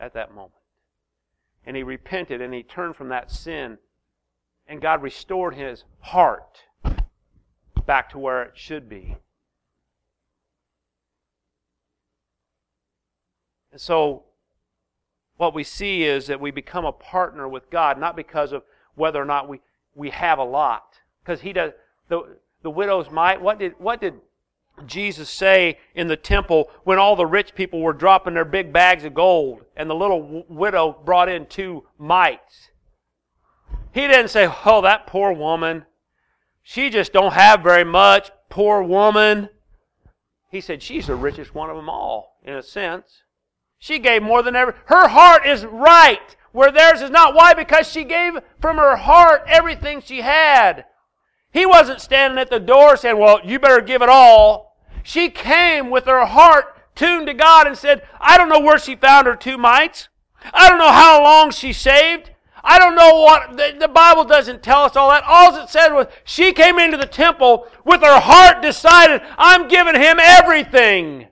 at 0.00 0.14
that 0.14 0.34
moment. 0.34 0.54
And 1.64 1.76
he 1.76 1.82
repented 1.82 2.40
and 2.40 2.52
he 2.52 2.62
turned 2.62 2.96
from 2.96 3.08
that 3.10 3.30
sin. 3.30 3.78
And 4.66 4.80
God 4.80 5.02
restored 5.02 5.54
his 5.54 5.84
heart 6.00 6.58
back 7.86 8.10
to 8.10 8.18
where 8.18 8.42
it 8.42 8.52
should 8.54 8.88
be. 8.88 9.16
And 13.70 13.80
so, 13.80 14.24
what 15.36 15.54
we 15.54 15.64
see 15.64 16.04
is 16.04 16.26
that 16.26 16.40
we 16.40 16.50
become 16.50 16.84
a 16.84 16.92
partner 16.92 17.48
with 17.48 17.70
God, 17.70 17.98
not 17.98 18.16
because 18.16 18.52
of 18.52 18.62
whether 18.94 19.20
or 19.20 19.24
not 19.24 19.48
we, 19.48 19.60
we 19.94 20.10
have 20.10 20.38
a 20.38 20.44
lot. 20.44 21.00
Because 21.24 21.40
he 21.40 21.52
does 21.52 21.72
the 22.08 22.36
the 22.62 22.70
widow's 22.70 23.10
mite. 23.10 23.40
What 23.40 23.58
did 23.58 23.74
what 23.78 24.00
did 24.00 24.14
Jesus 24.86 25.28
say 25.28 25.78
in 25.94 26.08
the 26.08 26.16
temple 26.16 26.70
when 26.84 26.98
all 26.98 27.16
the 27.16 27.26
rich 27.26 27.54
people 27.54 27.80
were 27.80 27.92
dropping 27.92 28.34
their 28.34 28.44
big 28.44 28.72
bags 28.72 29.04
of 29.04 29.14
gold 29.14 29.64
and 29.76 29.88
the 29.88 29.94
little 29.94 30.44
widow 30.48 30.98
brought 31.04 31.28
in 31.28 31.46
two 31.46 31.84
mites? 31.98 32.70
He 33.92 34.06
didn't 34.06 34.28
say, 34.28 34.48
"Oh, 34.64 34.80
that 34.80 35.06
poor 35.06 35.32
woman. 35.32 35.86
She 36.62 36.90
just 36.90 37.12
don't 37.12 37.34
have 37.34 37.60
very 37.60 37.84
much, 37.84 38.30
poor 38.48 38.82
woman." 38.82 39.50
He 40.50 40.60
said, 40.60 40.82
"She's 40.82 41.06
the 41.06 41.14
richest 41.14 41.54
one 41.54 41.70
of 41.70 41.76
them 41.76 41.88
all 41.88 42.38
in 42.42 42.54
a 42.54 42.62
sense. 42.62 43.22
She 43.78 43.98
gave 43.98 44.22
more 44.22 44.42
than 44.42 44.56
ever. 44.56 44.76
Her 44.86 45.08
heart 45.08 45.44
is 45.44 45.66
right 45.66 46.36
where 46.52 46.70
theirs 46.70 47.00
is 47.00 47.10
not. 47.10 47.34
Why? 47.34 47.54
Because 47.54 47.90
she 47.90 48.04
gave 48.04 48.38
from 48.60 48.76
her 48.76 48.96
heart 48.96 49.42
everything 49.46 50.00
she 50.00 50.20
had. 50.20 50.84
He 51.52 51.66
wasn't 51.66 52.00
standing 52.00 52.38
at 52.38 52.50
the 52.50 52.58
door 52.58 52.96
saying, 52.96 53.18
Well, 53.18 53.40
you 53.44 53.58
better 53.58 53.80
give 53.80 54.02
it 54.02 54.08
all. 54.08 54.76
She 55.02 55.28
came 55.28 55.90
with 55.90 56.06
her 56.06 56.24
heart 56.24 56.76
tuned 56.94 57.26
to 57.26 57.34
God 57.34 57.66
and 57.66 57.76
said, 57.76 58.02
I 58.20 58.38
don't 58.38 58.48
know 58.48 58.60
where 58.60 58.78
she 58.78 58.96
found 58.96 59.26
her 59.26 59.36
two 59.36 59.58
mites. 59.58 60.08
I 60.52 60.68
don't 60.68 60.78
know 60.78 60.92
how 60.92 61.22
long 61.22 61.50
she 61.50 61.72
saved. 61.72 62.30
I 62.64 62.78
don't 62.78 62.94
know 62.94 63.22
what, 63.22 63.56
the, 63.56 63.76
the, 63.78 63.88
Bible 63.88 64.24
doesn't 64.24 64.62
tell 64.62 64.82
us 64.82 64.94
all 64.94 65.10
that. 65.10 65.24
All 65.26 65.54
it 65.56 65.68
said 65.68 65.88
was 65.88 66.06
she 66.24 66.52
came 66.52 66.78
into 66.78 66.96
the 66.96 67.06
temple 67.06 67.66
with 67.84 68.02
her 68.02 68.20
heart 68.20 68.62
decided, 68.62 69.20
I'm 69.36 69.66
giving 69.66 70.00
him 70.00 70.18
everything. 70.20 71.26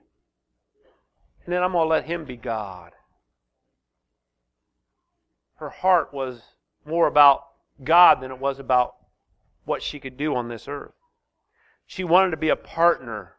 And 1.45 1.53
then 1.53 1.63
I'm 1.63 1.71
going 1.71 1.85
to 1.85 1.89
let 1.89 2.05
him 2.05 2.25
be 2.25 2.35
God. 2.35 2.91
Her 5.55 5.69
heart 5.69 6.13
was 6.13 6.41
more 6.85 7.07
about 7.07 7.45
God 7.81 8.19
than 8.19 8.31
it 8.31 8.39
was 8.39 8.59
about 8.59 8.95
what 9.65 9.81
she 9.81 9.99
could 9.99 10.17
do 10.17 10.35
on 10.35 10.47
this 10.47 10.67
earth. 10.67 10.93
She 11.85 12.03
wanted 12.03 12.31
to 12.31 12.37
be 12.37 12.49
a 12.49 12.55
partner 12.55 13.33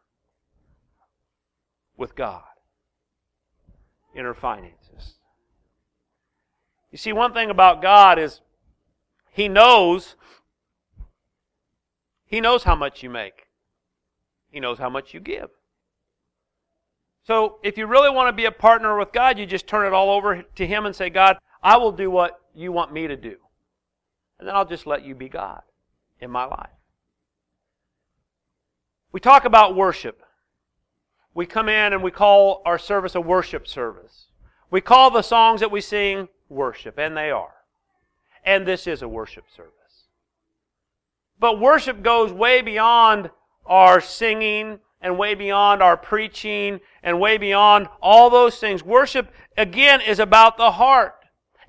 with 1.96 2.14
God 2.14 2.42
in 4.14 4.24
her 4.24 4.34
finances. 4.34 5.14
You 6.90 6.98
see, 6.98 7.12
one 7.12 7.32
thing 7.32 7.50
about 7.50 7.80
God 7.80 8.18
is 8.18 8.40
He 9.30 9.48
knows 9.48 10.16
He 12.26 12.40
knows 12.40 12.64
how 12.64 12.74
much 12.74 13.02
you 13.02 13.10
make. 13.10 13.46
He 14.50 14.60
knows 14.60 14.78
how 14.78 14.90
much 14.90 15.14
you 15.14 15.20
give. 15.20 15.48
So 17.24 17.58
if 17.62 17.78
you 17.78 17.86
really 17.86 18.10
want 18.10 18.28
to 18.28 18.32
be 18.32 18.44
a 18.44 18.52
partner 18.52 18.98
with 18.98 19.12
God, 19.12 19.38
you 19.38 19.46
just 19.46 19.66
turn 19.66 19.86
it 19.86 19.94
all 19.94 20.10
over 20.10 20.42
to 20.42 20.66
Him 20.66 20.84
and 20.84 20.94
say, 20.94 21.08
God, 21.08 21.38
I 21.62 21.78
will 21.78 21.92
do 21.92 22.10
what 22.10 22.40
you 22.54 22.72
want 22.72 22.92
me 22.92 23.06
to 23.06 23.16
do. 23.16 23.36
And 24.38 24.48
then 24.48 24.54
I'll 24.54 24.66
just 24.66 24.86
let 24.86 25.04
you 25.04 25.14
be 25.14 25.28
God 25.28 25.62
in 26.22 26.30
my 26.30 26.44
life. 26.44 26.70
We 29.10 29.20
talk 29.20 29.44
about 29.44 29.76
worship. 29.76 30.22
We 31.34 31.44
come 31.44 31.68
in 31.68 31.92
and 31.92 32.02
we 32.02 32.10
call 32.10 32.62
our 32.64 32.78
service 32.78 33.14
a 33.14 33.20
worship 33.20 33.66
service. 33.66 34.28
We 34.70 34.80
call 34.80 35.10
the 35.10 35.22
songs 35.22 35.60
that 35.60 35.70
we 35.70 35.80
sing 35.82 36.28
worship, 36.48 36.98
and 36.98 37.16
they 37.16 37.30
are. 37.30 37.54
And 38.44 38.66
this 38.66 38.86
is 38.86 39.02
a 39.02 39.08
worship 39.08 39.44
service. 39.54 39.72
But 41.38 41.60
worship 41.60 42.02
goes 42.02 42.32
way 42.32 42.62
beyond 42.62 43.30
our 43.66 44.00
singing 44.00 44.78
and 45.00 45.18
way 45.18 45.34
beyond 45.34 45.82
our 45.82 45.96
preaching 45.96 46.80
and 47.02 47.20
way 47.20 47.36
beyond 47.36 47.88
all 48.00 48.30
those 48.30 48.58
things. 48.58 48.84
Worship, 48.84 49.30
again, 49.56 50.00
is 50.00 50.20
about 50.20 50.56
the 50.56 50.70
heart 50.70 51.16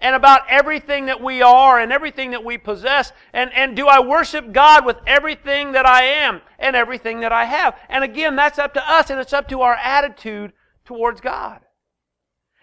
and 0.04 0.18
about 0.18 0.42
everything 0.50 1.06
that 1.06 1.22
we 1.22 1.42
are 1.42 1.80
and 1.80 1.92
everything 1.94 2.32
that 2.32 2.44
we 2.44 2.58
possess. 2.58 3.14
And, 3.32 3.52
and 3.54 3.74
do 3.74 3.88
I 3.88 4.02
worship 4.02 4.52
God 4.52 4.86
with 4.86 4.98
everything 5.08 5.72
that 5.72 5.86
I 5.86 6.04
am 6.04 6.42
and 6.60 6.76
everything 6.76 7.22
that 7.22 7.32
I 7.32 7.46
have? 7.46 7.76
And 7.88 8.04
again, 8.04 8.36
that's 8.36 8.60
up 8.60 8.74
to 8.74 8.92
us 8.92 9.10
and 9.10 9.20
it's 9.20 9.32
up 9.32 9.48
to 9.48 9.62
our 9.62 9.76
attitude 9.76 10.52
towards 10.84 11.22
God. 11.22 11.62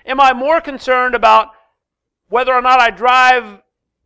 Am 0.05 0.21
I 0.21 0.35
more 0.35 0.61
concerned 0.61 1.15
about 1.15 1.49
whether 2.29 2.53
or 2.53 2.61
not 2.61 2.79
I 2.79 2.91
drive 2.91 3.63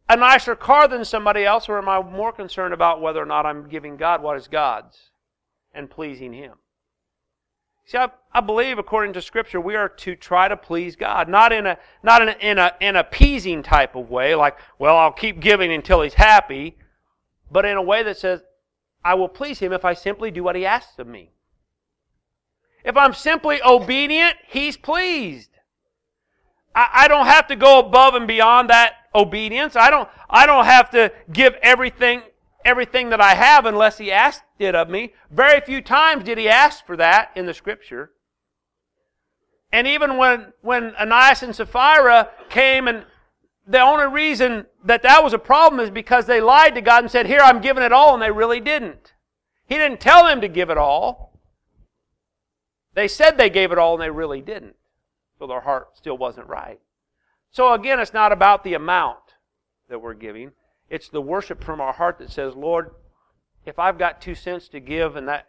a 0.09 0.16
nicer 0.16 0.55
car 0.55 0.87
than 0.87 1.05
somebody 1.05 1.44
else, 1.44 1.68
or 1.68 1.79
am 1.79 1.88
I 1.88 2.01
more 2.03 2.33
concerned 2.33 2.75
about 2.75 3.01
whether 3.01 3.20
or 3.20 3.27
not 3.27 3.47
I'm 3.47 3.68
giving 3.68 3.97
God 3.97 4.23
what 4.23 4.37
is 4.37 4.49
God's 4.49 4.99
and 5.73 5.90
pleasing 5.90 6.33
Him? 6.33 6.53
See, 7.87 7.99
I, 7.99 8.09
I 8.33 8.40
believe, 8.40 8.79
according 8.79 9.12
to 9.12 9.23
Scripture, 9.23 9.61
we 9.61 9.77
are 9.77 9.88
to 9.90 10.16
try 10.16 10.49
to 10.49 10.57
please 10.57 10.97
God, 10.97 11.29
not 11.29 11.53
in 11.53 11.66
a 11.66 11.79
not 12.03 12.23
in 12.23 12.29
a, 12.29 12.37
in 12.40 12.59
a 12.59 12.73
in 12.81 12.97
appeasing 12.97 13.62
type 13.62 13.94
of 13.94 14.09
way, 14.09 14.35
like, 14.35 14.57
well, 14.79 14.97
I'll 14.97 15.12
keep 15.12 15.40
giving 15.40 15.70
until 15.73 16.01
He's 16.01 16.14
happy, 16.14 16.79
but 17.51 17.66
in 17.66 17.77
a 17.77 17.83
way 17.83 18.03
that 18.03 18.16
says, 18.16 18.42
I 19.05 19.14
will 19.14 19.29
please 19.29 19.59
Him 19.59 19.73
if 19.73 19.85
I 19.85 19.92
simply 19.92 20.31
do 20.31 20.42
what 20.42 20.57
He 20.57 20.64
asks 20.64 20.99
of 20.99 21.07
me. 21.07 21.31
If 22.85 22.97
I'm 22.97 23.12
simply 23.12 23.61
obedient, 23.62 24.37
He's 24.49 24.79
pleased. 24.79 25.51
I, 26.75 26.88
I 26.92 27.09
don't 27.09 27.27
have 27.27 27.49
to 27.49 27.57
go 27.57 27.81
above 27.81 28.14
and 28.14 28.27
beyond 28.27 28.70
that 28.70 28.94
obedience. 29.14 29.77
I 29.77 29.90
don't 29.90 30.09
I 30.31 30.47
don't 30.47 30.64
have 30.64 30.90
to 30.90 31.12
give 31.31 31.55
everything 31.62 32.23
everything 32.64 33.11
that 33.11 33.20
I 33.20 33.35
have 33.35 33.66
unless 33.66 33.98
he 33.98 34.11
asked 34.11 34.42
it 34.59 34.74
of 34.74 34.88
me. 34.88 35.12
Very 35.31 35.61
few 35.61 35.83
times 35.83 36.24
did 36.24 36.38
he 36.38 36.48
ask 36.48 36.87
for 36.87 36.96
that 36.96 37.31
in 37.37 37.46
the 37.46 37.55
scripture. 37.55 38.12
And 39.72 39.87
even 39.87 40.16
when, 40.16 40.53
when 40.62 40.94
Ananias 40.96 41.42
and 41.42 41.55
Sapphira 41.55 42.31
came 42.48 42.88
and 42.88 43.05
the 43.66 43.81
only 43.81 44.07
reason 44.07 44.66
that 44.85 45.03
that 45.03 45.24
was 45.24 45.33
a 45.33 45.38
problem 45.38 45.81
is 45.81 45.90
because 45.90 46.27
they 46.27 46.40
lied 46.40 46.74
to 46.74 46.81
God 46.81 47.03
and 47.03 47.11
said, 47.11 47.27
here, 47.27 47.40
I'm 47.40 47.61
giving 47.61 47.83
it 47.83 47.92
all, 47.92 48.12
and 48.12 48.22
they 48.22 48.31
really 48.31 48.61
didn't. 48.61 49.14
He 49.66 49.77
didn't 49.77 50.00
tell 50.00 50.24
them 50.24 50.40
to 50.42 50.48
give 50.48 50.70
it 50.70 50.77
all. 50.77 51.38
They 52.92 53.09
said 53.09 53.37
they 53.37 53.50
gave 53.50 53.72
it 53.72 53.79
all, 53.79 53.94
and 53.94 54.03
they 54.03 54.11
really 54.11 54.42
didn't. 54.42 54.77
So 55.38 55.46
their 55.46 55.62
heart 55.62 55.96
still 55.96 56.18
wasn't 56.18 56.48
right. 56.48 56.79
So 57.50 57.72
again, 57.72 58.00
it's 58.00 58.12
not 58.12 58.33
about 58.33 58.64
the 58.64 58.74
amount 58.74 59.18
that 59.88 60.00
we're 60.00 60.14
giving. 60.14 60.53
It's 60.90 61.09
the 61.09 61.23
worship 61.23 61.62
from 61.62 61.81
our 61.81 61.92
heart 61.92 62.18
that 62.18 62.31
says, 62.31 62.55
Lord, 62.55 62.90
if 63.64 63.79
I've 63.79 63.99
got 63.99 64.20
two 64.20 64.35
cents 64.35 64.68
to 64.68 64.81
give 64.81 65.16
and 65.16 65.29
that 65.29 65.49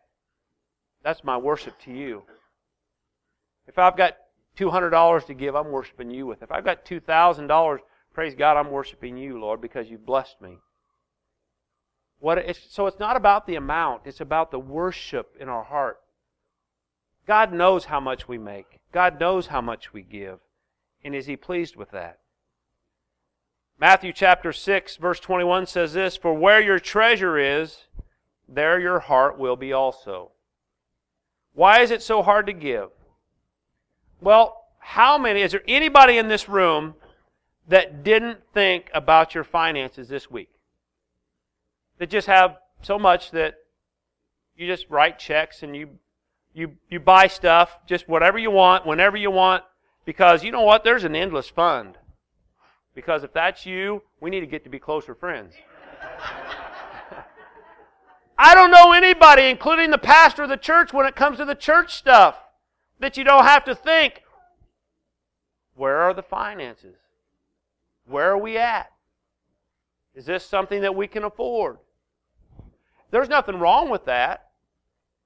that's 1.05 1.23
my 1.23 1.37
worship 1.37 1.79
to 1.81 1.91
you. 1.91 2.23
If 3.67 3.77
I've 3.77 3.95
got 3.95 4.15
$200 4.57 5.25
to 5.27 5.33
give, 5.35 5.55
I'm 5.55 5.69
worshiping 5.69 6.09
you 6.09 6.25
with. 6.25 6.41
If 6.41 6.51
I've 6.51 6.65
got 6.65 6.83
$2,000, 6.83 7.79
praise 8.11 8.33
God, 8.33 8.57
I'm 8.57 8.71
worshiping 8.71 9.15
you, 9.15 9.39
Lord, 9.39 9.61
because 9.61 9.87
you've 9.87 10.05
blessed 10.05 10.41
me. 10.41 10.57
What 12.19 12.39
it's, 12.39 12.59
so 12.73 12.87
it's 12.87 12.99
not 12.99 13.17
about 13.17 13.45
the 13.45 13.55
amount, 13.55 14.01
it's 14.05 14.19
about 14.19 14.49
the 14.49 14.59
worship 14.59 15.35
in 15.39 15.47
our 15.47 15.63
heart. 15.63 15.99
God 17.27 17.53
knows 17.53 17.85
how 17.85 17.99
much 17.99 18.27
we 18.27 18.39
make. 18.39 18.79
God 18.91 19.19
knows 19.19 19.47
how 19.47 19.61
much 19.61 19.93
we 19.93 20.01
give. 20.01 20.39
And 21.03 21.13
is 21.13 21.27
He 21.27 21.35
pleased 21.35 21.75
with 21.75 21.91
that? 21.91 22.17
Matthew 23.79 24.13
chapter 24.13 24.53
6, 24.53 24.95
verse 24.97 25.19
21 25.19 25.65
says 25.65 25.93
this 25.93 26.15
For 26.15 26.33
where 26.33 26.61
your 26.61 26.79
treasure 26.79 27.37
is, 27.37 27.85
there 28.47 28.79
your 28.79 28.99
heart 28.99 29.37
will 29.37 29.55
be 29.55 29.73
also. 29.73 30.31
Why 31.53 31.81
is 31.81 31.91
it 31.91 32.01
so 32.01 32.21
hard 32.21 32.45
to 32.47 32.53
give? 32.53 32.89
Well, 34.21 34.65
how 34.79 35.17
many, 35.17 35.41
is 35.41 35.51
there 35.51 35.63
anybody 35.67 36.17
in 36.17 36.27
this 36.27 36.47
room 36.47 36.95
that 37.67 38.03
didn't 38.03 38.39
think 38.53 38.89
about 38.93 39.35
your 39.35 39.43
finances 39.43 40.07
this 40.07 40.31
week? 40.31 40.49
That 41.97 42.09
just 42.09 42.27
have 42.27 42.57
so 42.81 42.97
much 42.97 43.31
that 43.31 43.55
you 44.55 44.67
just 44.67 44.89
write 44.89 45.19
checks 45.19 45.63
and 45.63 45.75
you 45.75 45.89
you 46.53 46.71
you 46.89 46.99
buy 46.99 47.27
stuff 47.27 47.77
just 47.85 48.07
whatever 48.07 48.37
you 48.37 48.49
want 48.49 48.85
whenever 48.85 49.17
you 49.17 49.29
want 49.29 49.63
because 50.05 50.43
you 50.43 50.51
know 50.51 50.61
what 50.61 50.85
there's 50.85 51.03
an 51.03 51.15
endless 51.15 51.49
fund 51.49 51.97
because 52.95 53.23
if 53.23 53.33
that's 53.33 53.65
you, 53.65 54.01
we 54.21 54.29
need 54.29 54.39
to 54.39 54.47
get 54.47 54.63
to 54.63 54.69
be 54.69 54.79
closer 54.79 55.13
friends. 55.13 55.53
I 58.37 58.55
don't 58.55 58.71
know 58.71 58.91
anybody, 58.91 59.43
including 59.43 59.91
the 59.91 59.97
pastor 59.97 60.43
of 60.43 60.49
the 60.49 60.57
church, 60.57 60.91
when 60.91 61.05
it 61.05 61.15
comes 61.15 61.37
to 61.37 61.45
the 61.45 61.55
church 61.55 61.95
stuff, 61.95 62.37
that 62.99 63.17
you 63.17 63.23
don't 63.23 63.45
have 63.45 63.65
to 63.65 63.75
think, 63.75 64.23
where 65.75 65.99
are 65.99 66.13
the 66.13 66.23
finances? 66.23 66.95
Where 68.05 68.31
are 68.31 68.37
we 68.37 68.57
at? 68.57 68.91
Is 70.13 70.25
this 70.25 70.45
something 70.45 70.81
that 70.81 70.95
we 70.95 71.07
can 71.07 71.23
afford? 71.23 71.77
There's 73.11 73.29
nothing 73.29 73.59
wrong 73.59 73.89
with 73.89 74.05
that. 74.05 74.49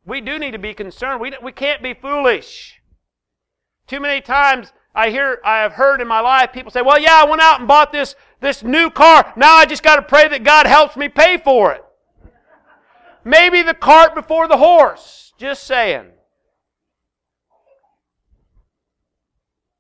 We 0.06 0.22
do 0.22 0.40
need 0.40 0.52
to 0.52 0.60
be 0.60 0.74
concerned. 0.74 1.22
We, 1.22 1.34
we 1.42 1.52
can't 1.52 1.84
be 1.84 1.94
foolish. 1.94 2.82
Too 3.88 4.00
many 4.00 4.22
times 4.22 4.72
I 4.94 5.10
hear, 5.12 5.40
I 5.44 5.60
have 5.60 5.74
heard 5.74 6.02
in 6.02 6.08
my 6.08 6.20
life 6.20 6.52
people 6.52 6.72
say, 6.72 6.82
well, 6.82 7.00
yeah, 7.00 7.22
I 7.24 7.30
went 7.30 7.42
out 7.42 7.60
and 7.60 7.68
bought 7.68 7.92
this, 7.92 8.16
this 8.42 8.64
new 8.64 8.90
car. 8.90 9.32
Now 9.36 9.56
I 9.56 9.66
just 9.66 9.84
got 9.84 9.98
to 9.98 10.02
pray 10.02 10.28
that 10.28 10.44
God 10.44 10.66
helps 10.66 10.98
me 10.98 11.10
pay 11.10 11.38
for 11.38 11.72
it. 11.74 11.84
Maybe 13.24 13.62
the 13.62 13.74
cart 13.74 14.16
before 14.16 14.48
the 14.48 14.58
horse. 14.58 15.34
Just 15.38 15.64
saying. 15.64 16.08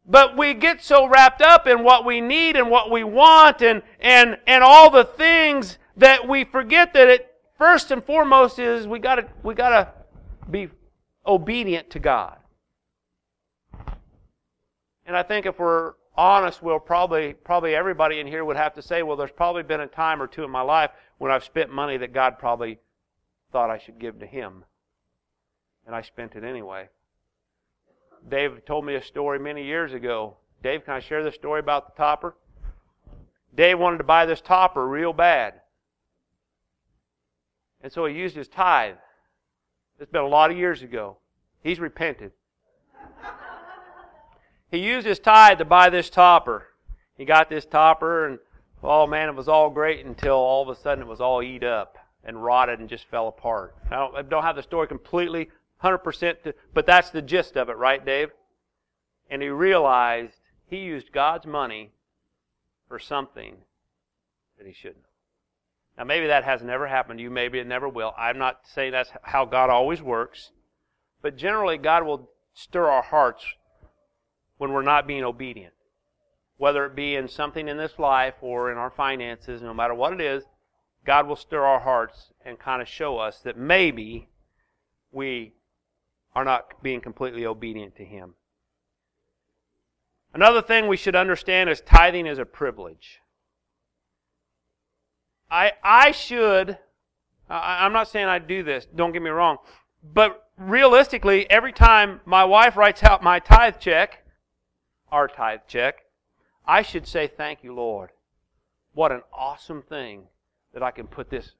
But 0.05 0.37
we 0.37 0.53
get 0.53 0.83
so 0.83 1.07
wrapped 1.07 1.41
up 1.41 1.67
in 1.67 1.83
what 1.83 2.05
we 2.05 2.21
need 2.21 2.55
and 2.55 2.69
what 2.69 2.89
we 2.89 3.03
want 3.03 3.61
and, 3.61 3.83
and, 3.99 4.37
and 4.47 4.63
all 4.63 4.89
the 4.89 5.03
things 5.03 5.77
that 5.97 6.27
we 6.27 6.45
forget 6.45 6.93
that 6.93 7.07
it 7.09 7.27
first 7.57 7.91
and 7.91 8.03
foremost 8.03 8.57
is 8.57 8.87
we 8.87 8.99
gotta, 8.99 9.27
we 9.43 9.53
gotta 9.53 9.89
be 10.49 10.69
obedient 11.27 11.89
to 11.91 11.99
God. 11.99 12.37
And 15.09 15.17
I 15.17 15.23
think 15.23 15.47
if 15.47 15.57
we're 15.57 15.93
honest, 16.15 16.61
we'll 16.61 16.77
probably, 16.77 17.33
probably 17.33 17.73
everybody 17.73 18.19
in 18.19 18.27
here 18.27 18.45
would 18.45 18.57
have 18.57 18.75
to 18.75 18.81
say, 18.83 19.01
well, 19.01 19.17
there's 19.17 19.31
probably 19.31 19.63
been 19.63 19.79
a 19.79 19.87
time 19.87 20.21
or 20.21 20.27
two 20.27 20.43
in 20.43 20.51
my 20.51 20.61
life 20.61 20.91
when 21.17 21.31
I've 21.31 21.43
spent 21.43 21.71
money 21.71 21.97
that 21.97 22.13
God 22.13 22.37
probably 22.37 22.77
thought 23.51 23.71
I 23.71 23.79
should 23.79 23.97
give 23.97 24.19
to 24.19 24.27
Him. 24.27 24.65
And 25.87 25.95
I 25.95 26.03
spent 26.03 26.35
it 26.35 26.43
anyway. 26.43 26.89
Dave 28.29 28.63
told 28.67 28.85
me 28.85 28.93
a 28.93 29.03
story 29.03 29.39
many 29.39 29.65
years 29.65 29.93
ago. 29.93 30.37
Dave, 30.61 30.85
can 30.85 30.93
I 30.93 30.99
share 30.99 31.23
this 31.23 31.33
story 31.33 31.59
about 31.59 31.87
the 31.87 31.97
topper? 31.97 32.35
Dave 33.55 33.79
wanted 33.79 33.97
to 33.97 34.03
buy 34.03 34.27
this 34.27 34.41
topper 34.41 34.87
real 34.87 35.11
bad. 35.11 35.55
And 37.81 37.91
so 37.91 38.05
he 38.05 38.13
used 38.13 38.35
his 38.35 38.47
tithe. 38.47 38.97
It's 39.99 40.11
been 40.11 40.21
a 40.21 40.27
lot 40.27 40.51
of 40.51 40.57
years 40.57 40.83
ago. 40.83 41.17
He's 41.63 41.79
repented. 41.79 42.31
He 44.71 44.77
used 44.79 45.05
his 45.05 45.19
tithe 45.19 45.57
to 45.59 45.65
buy 45.65 45.89
this 45.89 46.09
topper. 46.09 46.67
He 47.15 47.25
got 47.25 47.49
this 47.49 47.65
topper, 47.65 48.27
and 48.27 48.39
oh 48.83 49.07
man, 49.07 49.29
it 49.29 49.35
was 49.35 49.47
all 49.47 49.69
great 49.69 50.05
until 50.05 50.35
all 50.35 50.61
of 50.61 50.69
a 50.69 50.79
sudden 50.79 51.03
it 51.03 51.07
was 51.07 51.21
all 51.21 51.41
eat 51.41 51.63
up 51.63 51.97
and 52.23 52.43
rotted 52.43 52.79
and 52.79 52.89
just 52.89 53.09
fell 53.09 53.27
apart. 53.27 53.75
I 53.89 53.95
don't, 53.95 54.15
I 54.15 54.21
don't 54.21 54.43
have 54.43 54.55
the 54.55 54.63
story 54.63 54.87
completely 54.87 55.49
100%, 55.83 56.43
to, 56.43 56.53
but 56.73 56.85
that's 56.85 57.09
the 57.09 57.21
gist 57.21 57.57
of 57.57 57.69
it, 57.69 57.77
right, 57.77 58.05
Dave? 58.05 58.29
And 59.29 59.41
he 59.41 59.49
realized 59.49 60.35
he 60.65 60.77
used 60.77 61.11
God's 61.11 61.45
money 61.45 61.91
for 62.87 62.99
something 62.99 63.57
that 64.57 64.67
he 64.67 64.73
shouldn't. 64.73 65.05
Now, 65.97 66.03
maybe 66.05 66.27
that 66.27 66.43
has 66.43 66.63
never 66.63 66.87
happened 66.87 67.19
to 67.19 67.23
you. 67.23 67.29
Maybe 67.29 67.59
it 67.59 67.67
never 67.67 67.87
will. 67.89 68.13
I'm 68.17 68.37
not 68.37 68.61
saying 68.73 68.91
that's 68.91 69.11
how 69.21 69.45
God 69.45 69.69
always 69.69 70.01
works. 70.01 70.51
But 71.21 71.35
generally, 71.35 71.77
God 71.77 72.05
will 72.05 72.29
stir 72.53 72.87
our 72.87 73.01
hearts 73.01 73.43
when 74.59 74.73
we're 74.73 74.83
not 74.83 75.07
being 75.07 75.23
obedient. 75.23 75.73
Whether 76.57 76.85
it 76.85 76.95
be 76.95 77.15
in 77.15 77.29
something 77.29 77.69
in 77.69 77.77
this 77.77 77.97
life 77.97 78.35
or 78.41 78.71
in 78.71 78.77
our 78.77 78.91
finances, 78.91 79.61
no 79.61 79.73
matter 79.73 79.95
what 79.95 80.13
it 80.13 80.21
is, 80.21 80.43
God 81.05 81.27
will 81.27 81.37
stir 81.37 81.63
our 81.63 81.79
hearts 81.79 82.33
and 82.45 82.59
kind 82.59 82.81
of 82.81 82.87
show 82.87 83.17
us 83.17 83.39
that 83.39 83.57
maybe 83.57 84.27
we 85.11 85.53
are 86.35 86.43
not 86.43 86.83
being 86.83 86.99
completely 86.99 87.45
obedient 87.45 87.95
to 87.95 88.03
Him. 88.03 88.35
Another 90.33 90.61
thing 90.61 90.87
we 90.87 90.97
should 90.97 91.15
understand 91.15 91.69
is 91.69 91.81
tithing 91.81 92.27
is 92.27 92.37
a 92.37 92.45
privilege. 92.45 93.21
I, 95.49 95.71
I 95.81 96.11
should, 96.11 96.77
I, 97.49 97.85
I'm 97.85 97.93
not 97.93 98.09
saying 98.09 98.27
I 98.27 98.39
do 98.39 98.61
this, 98.61 98.85
don't 98.93 99.13
get 99.13 99.21
me 99.21 99.29
wrong, 99.29 99.57
but 100.03 100.49
realistically, 100.57 101.49
every 101.49 101.71
time 101.71 102.19
my 102.25 102.43
wife 102.43 102.75
writes 102.75 103.03
out 103.03 103.23
my 103.23 103.39
tithe 103.39 103.79
check, 103.79 104.25
our 105.11 105.27
tithe 105.27 105.61
check, 105.67 106.05
I 106.65 106.81
should 106.81 107.07
say, 107.07 107.27
Thank 107.27 107.63
you, 107.63 107.73
Lord. 107.73 108.09
What 108.93 109.11
an 109.11 109.21
awesome 109.33 109.81
thing 109.81 110.23
that 110.73 110.83
I 110.83 110.91
can 110.91 111.07
put 111.07 111.29
this 111.29 111.53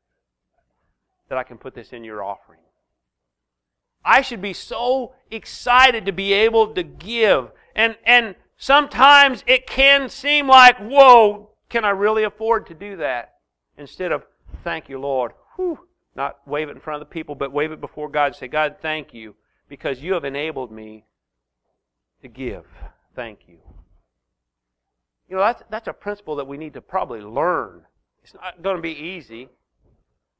that 1.29 1.37
I 1.37 1.43
can 1.43 1.57
put 1.57 1.75
this 1.75 1.93
in 1.93 2.03
your 2.03 2.23
offering. 2.23 2.59
I 4.03 4.21
should 4.21 4.41
be 4.41 4.53
so 4.53 5.13
excited 5.29 6.05
to 6.05 6.11
be 6.11 6.33
able 6.33 6.73
to 6.73 6.83
give. 6.83 7.51
And, 7.75 7.95
and 8.03 8.35
sometimes 8.57 9.43
it 9.45 9.67
can 9.67 10.09
seem 10.09 10.47
like, 10.47 10.77
whoa, 10.77 11.51
can 11.69 11.85
I 11.85 11.91
really 11.91 12.23
afford 12.23 12.65
to 12.67 12.73
do 12.73 12.97
that? 12.97 13.35
Instead 13.77 14.11
of, 14.11 14.23
thank 14.63 14.89
you, 14.89 14.99
Lord. 14.99 15.33
Whew, 15.55 15.79
not 16.15 16.39
wave 16.47 16.69
it 16.69 16.73
in 16.75 16.81
front 16.81 17.01
of 17.01 17.07
the 17.07 17.13
people, 17.13 17.35
but 17.35 17.51
wave 17.51 17.71
it 17.71 17.79
before 17.79 18.09
God 18.09 18.27
and 18.27 18.35
say, 18.35 18.47
God, 18.47 18.77
thank 18.81 19.13
you, 19.13 19.35
because 19.67 20.01
you 20.01 20.13
have 20.13 20.25
enabled 20.25 20.71
me 20.71 21.05
to 22.21 22.27
give. 22.27 22.65
Thank 23.19 23.47
you. 23.47 23.57
You 25.27 25.35
know, 25.35 25.41
that's, 25.41 25.63
that's 25.69 25.87
a 25.87 25.93
principle 25.93 26.37
that 26.37 26.47
we 26.47 26.57
need 26.57 26.73
to 26.73 26.81
probably 26.81 27.21
learn. 27.21 27.81
It's 28.23 28.33
not 28.33 28.61
going 28.61 28.77
to 28.77 28.81
be 28.81 28.91
easy 28.91 29.49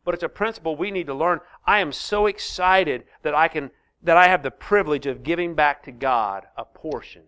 but 0.10 0.16
it's 0.16 0.24
a 0.24 0.30
principle 0.30 0.76
we 0.76 0.90
need 0.90 1.06
to 1.06 1.14
learn. 1.14 1.40
I 1.66 1.82
am 1.82 1.92
so 1.92 2.26
excited 2.26 3.04
that 3.22 3.36
I 3.36 3.48
can 3.48 3.70
that 4.02 4.18
I 4.18 4.28
have 4.28 4.42
the 4.42 4.50
privilege 4.50 5.06
of 5.06 5.22
giving 5.22 5.54
back 5.54 5.84
to 5.84 5.92
God 5.92 6.48
a 6.58 6.66
portion 6.66 7.24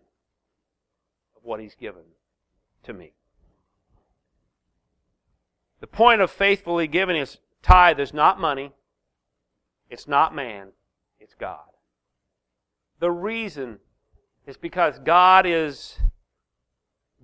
of 1.35 1.43
what 1.43 1.59
he's 1.59 1.75
given 1.75 2.01
to 2.81 2.93
me. 2.93 3.11
The 5.81 5.85
point 5.85 6.21
of 6.21 6.31
faithfully 6.31 6.87
giving 6.87 7.17
is 7.17 7.37
tithe 7.61 7.99
is 7.99 8.15
not 8.15 8.39
money, 8.39 8.71
it's 9.89 10.07
not 10.07 10.33
man, 10.33 10.69
it's 11.19 11.35
God. 11.35 11.59
The 12.99 13.11
reason 13.11 13.77
is 14.45 14.57
because 14.57 14.99
God 14.99 15.45
is 15.45 15.97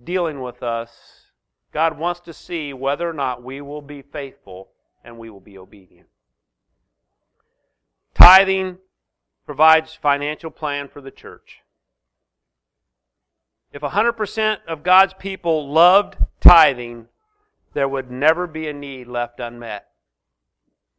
dealing 0.02 0.40
with 0.40 0.62
us. 0.62 0.90
God 1.72 1.98
wants 1.98 2.20
to 2.20 2.32
see 2.32 2.72
whether 2.72 3.08
or 3.08 3.12
not 3.12 3.42
we 3.42 3.60
will 3.60 3.82
be 3.82 4.02
faithful 4.02 4.68
and 5.04 5.18
we 5.18 5.30
will 5.30 5.40
be 5.40 5.58
obedient. 5.58 6.08
Tithing 8.14 8.78
provides 9.46 9.94
financial 9.94 10.50
plan 10.50 10.88
for 10.88 11.00
the 11.00 11.10
church. 11.10 11.58
If 13.72 13.82
100% 13.82 14.58
of 14.66 14.82
God's 14.82 15.14
people 15.14 15.70
loved 15.70 16.16
tithing, 16.40 17.06
there 17.74 17.88
would 17.88 18.10
never 18.10 18.46
be 18.46 18.66
a 18.66 18.72
need 18.72 19.08
left 19.08 19.40
unmet. 19.40 19.86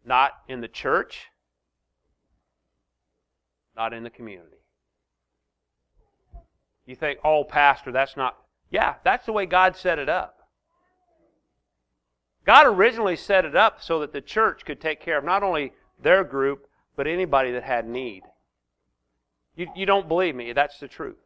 Not 0.06 0.32
in 0.48 0.62
the 0.62 0.68
church, 0.68 1.28
not 3.76 3.94
in 3.94 4.04
the 4.04 4.10
community. 4.10 4.59
You 6.90 6.96
think, 6.96 7.20
oh, 7.24 7.44
Pastor, 7.44 7.92
that's 7.92 8.18
not. 8.18 8.36
Yeah, 8.72 8.96
that's 9.04 9.28
the 9.28 9.32
way 9.32 9.46
God 9.46 9.76
set 9.76 10.00
it 10.00 10.10
up. 10.10 10.40
God 12.48 12.66
originally 12.66 13.16
set 13.16 13.46
it 13.46 13.56
up 13.56 13.80
so 13.80 14.00
that 14.00 14.12
the 14.12 14.22
church 14.22 14.66
could 14.66 14.82
take 14.82 15.00
care 15.00 15.20
of 15.20 15.24
not 15.24 15.44
only 15.44 15.74
their 16.02 16.24
group, 16.24 16.66
but 16.96 17.06
anybody 17.06 17.52
that 17.52 17.62
had 17.62 17.88
need. 17.88 18.24
You, 19.56 19.68
you 19.76 19.86
don't 19.86 20.08
believe 20.08 20.34
me. 20.34 20.52
That's 20.52 20.80
the 20.80 20.88
truth. 20.88 21.18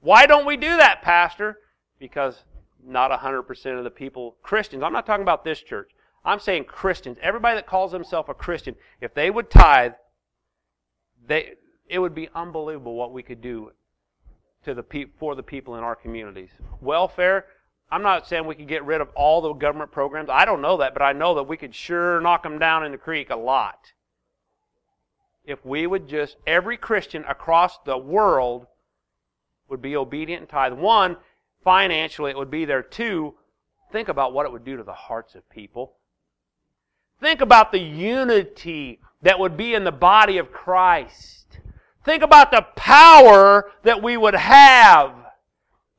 Why 0.00 0.24
don't 0.24 0.46
we 0.46 0.56
do 0.56 0.78
that, 0.78 1.02
Pastor? 1.02 1.58
Because 1.98 2.42
not 2.82 3.10
100% 3.10 3.76
of 3.76 3.84
the 3.84 3.90
people, 3.90 4.36
Christians, 4.42 4.82
I'm 4.82 4.94
not 4.94 5.04
talking 5.04 5.20
about 5.20 5.44
this 5.44 5.60
church. 5.60 5.90
I'm 6.24 6.40
saying 6.40 6.64
Christians, 6.64 7.18
everybody 7.20 7.56
that 7.56 7.66
calls 7.66 7.92
themselves 7.92 8.30
a 8.30 8.34
Christian, 8.34 8.76
if 9.02 9.12
they 9.12 9.30
would 9.30 9.50
tithe, 9.50 9.92
they, 11.26 11.56
it 11.86 11.98
would 11.98 12.14
be 12.14 12.30
unbelievable 12.34 12.94
what 12.94 13.12
we 13.12 13.22
could 13.22 13.42
do 13.42 13.72
to 14.64 14.74
the 14.74 14.82
pe- 14.82 15.06
for 15.18 15.34
the 15.34 15.42
people 15.42 15.76
in 15.76 15.84
our 15.84 15.96
communities. 15.96 16.50
Welfare, 16.80 17.46
I'm 17.90 18.02
not 18.02 18.28
saying 18.28 18.46
we 18.46 18.54
could 18.54 18.68
get 18.68 18.84
rid 18.84 19.00
of 19.00 19.08
all 19.14 19.40
the 19.40 19.52
government 19.54 19.90
programs. 19.90 20.28
I 20.30 20.44
don't 20.44 20.62
know 20.62 20.76
that, 20.78 20.94
but 20.94 21.02
I 21.02 21.12
know 21.12 21.34
that 21.34 21.44
we 21.44 21.56
could 21.56 21.74
sure 21.74 22.20
knock 22.20 22.42
them 22.42 22.58
down 22.58 22.84
in 22.84 22.92
the 22.92 22.98
creek 22.98 23.30
a 23.30 23.36
lot. 23.36 23.92
If 25.44 25.64
we 25.64 25.86
would 25.86 26.08
just, 26.08 26.36
every 26.46 26.76
Christian 26.76 27.24
across 27.24 27.78
the 27.84 27.98
world 27.98 28.66
would 29.68 29.82
be 29.82 29.96
obedient 29.96 30.42
and 30.42 30.48
tithe. 30.48 30.74
One, 30.74 31.16
financially, 31.64 32.30
it 32.30 32.36
would 32.36 32.50
be 32.50 32.64
there. 32.64 32.82
Two, 32.82 33.34
think 33.90 34.08
about 34.08 34.32
what 34.32 34.46
it 34.46 34.52
would 34.52 34.64
do 34.64 34.76
to 34.76 34.82
the 34.82 34.92
hearts 34.92 35.34
of 35.34 35.48
people. 35.48 35.96
Think 37.20 37.40
about 37.40 37.72
the 37.72 37.80
unity 37.80 39.00
that 39.22 39.38
would 39.38 39.56
be 39.56 39.74
in 39.74 39.84
the 39.84 39.92
body 39.92 40.38
of 40.38 40.52
Christ. 40.52 41.39
Think 42.04 42.22
about 42.22 42.50
the 42.50 42.66
power 42.76 43.70
that 43.82 44.02
we 44.02 44.16
would 44.16 44.34
have 44.34 45.14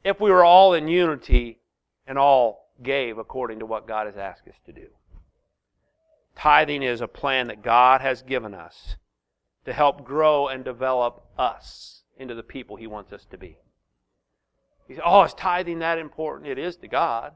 if 0.04 0.20
we 0.20 0.32
were 0.32 0.44
all 0.44 0.74
in 0.74 0.88
unity 0.88 1.60
and 2.08 2.18
all 2.18 2.72
gave 2.82 3.18
according 3.18 3.60
to 3.60 3.66
what 3.66 3.88
God 3.88 4.08
has 4.08 4.18
asked 4.18 4.48
us 4.48 4.56
to 4.66 4.74
do. 4.74 4.88
Tithing 6.36 6.82
is 6.82 7.02
a 7.02 7.08
plan 7.08 7.48
that 7.48 7.62
God 7.62 8.02
has 8.02 8.24
given 8.24 8.54
us 8.54 8.96
to 9.66 9.74
help 9.74 10.04
grow 10.04 10.48
and 10.48 10.66
develop 10.66 11.24
us 11.38 12.02
into 12.18 12.34
the 12.34 12.44
people 12.44 12.76
He 12.76 12.88
wants 12.88 13.14
us 13.14 13.26
to 13.30 13.38
be. 13.38 13.58
He 14.88 14.96
said, 14.96 15.04
Oh, 15.06 15.24
is 15.24 15.34
tithing 15.36 15.80
that 15.80 16.00
important? 16.00 16.50
It 16.50 16.58
is 16.58 16.78
to 16.78 16.88
God. 16.88 17.34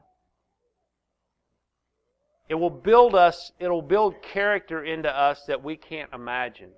It 2.48 2.54
will 2.54 2.70
build 2.70 3.14
us, 3.14 3.52
it'll 3.58 3.82
build 3.82 4.22
character 4.22 4.82
into 4.82 5.08
us 5.08 5.44
that 5.46 5.62
we 5.64 5.76
can't 5.76 6.12
imagine. 6.12 6.70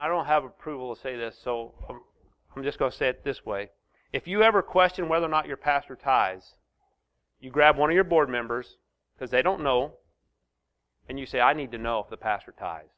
I 0.00 0.08
don't 0.08 0.26
have 0.26 0.44
approval 0.44 0.94
to 0.94 1.00
say 1.00 1.16
this, 1.16 1.36
so 1.44 1.74
I'm 2.56 2.62
just 2.62 2.78
going 2.78 2.90
to 2.90 2.96
say 2.96 3.08
it 3.08 3.22
this 3.22 3.44
way. 3.44 3.70
If 4.12 4.26
you 4.26 4.42
ever 4.42 4.62
question 4.62 5.08
whether 5.08 5.26
or 5.26 5.30
not 5.30 5.46
your 5.46 5.58
pastor 5.58 5.94
tithes, 5.94 6.54
you 7.38 7.50
grab 7.50 7.76
one 7.76 7.90
of 7.90 7.94
your 7.94 8.04
board 8.04 8.30
members, 8.30 8.76
because 9.14 9.30
they 9.30 9.42
don't 9.42 9.62
know, 9.62 9.92
and 11.08 11.18
you 11.18 11.26
say, 11.26 11.40
I 11.40 11.52
need 11.52 11.72
to 11.72 11.78
know 11.78 12.00
if 12.00 12.08
the 12.08 12.16
pastor 12.16 12.54
tithes. 12.58 12.92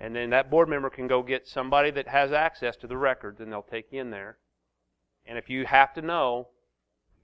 And 0.00 0.16
then 0.16 0.30
that 0.30 0.50
board 0.50 0.68
member 0.68 0.90
can 0.90 1.06
go 1.06 1.22
get 1.22 1.46
somebody 1.46 1.90
that 1.92 2.08
has 2.08 2.32
access 2.32 2.76
to 2.76 2.86
the 2.86 2.96
records, 2.96 3.40
and 3.40 3.52
they'll 3.52 3.62
take 3.62 3.92
you 3.92 4.00
in 4.00 4.10
there. 4.10 4.38
And 5.26 5.36
if 5.36 5.50
you 5.50 5.66
have 5.66 5.92
to 5.94 6.02
know, 6.02 6.48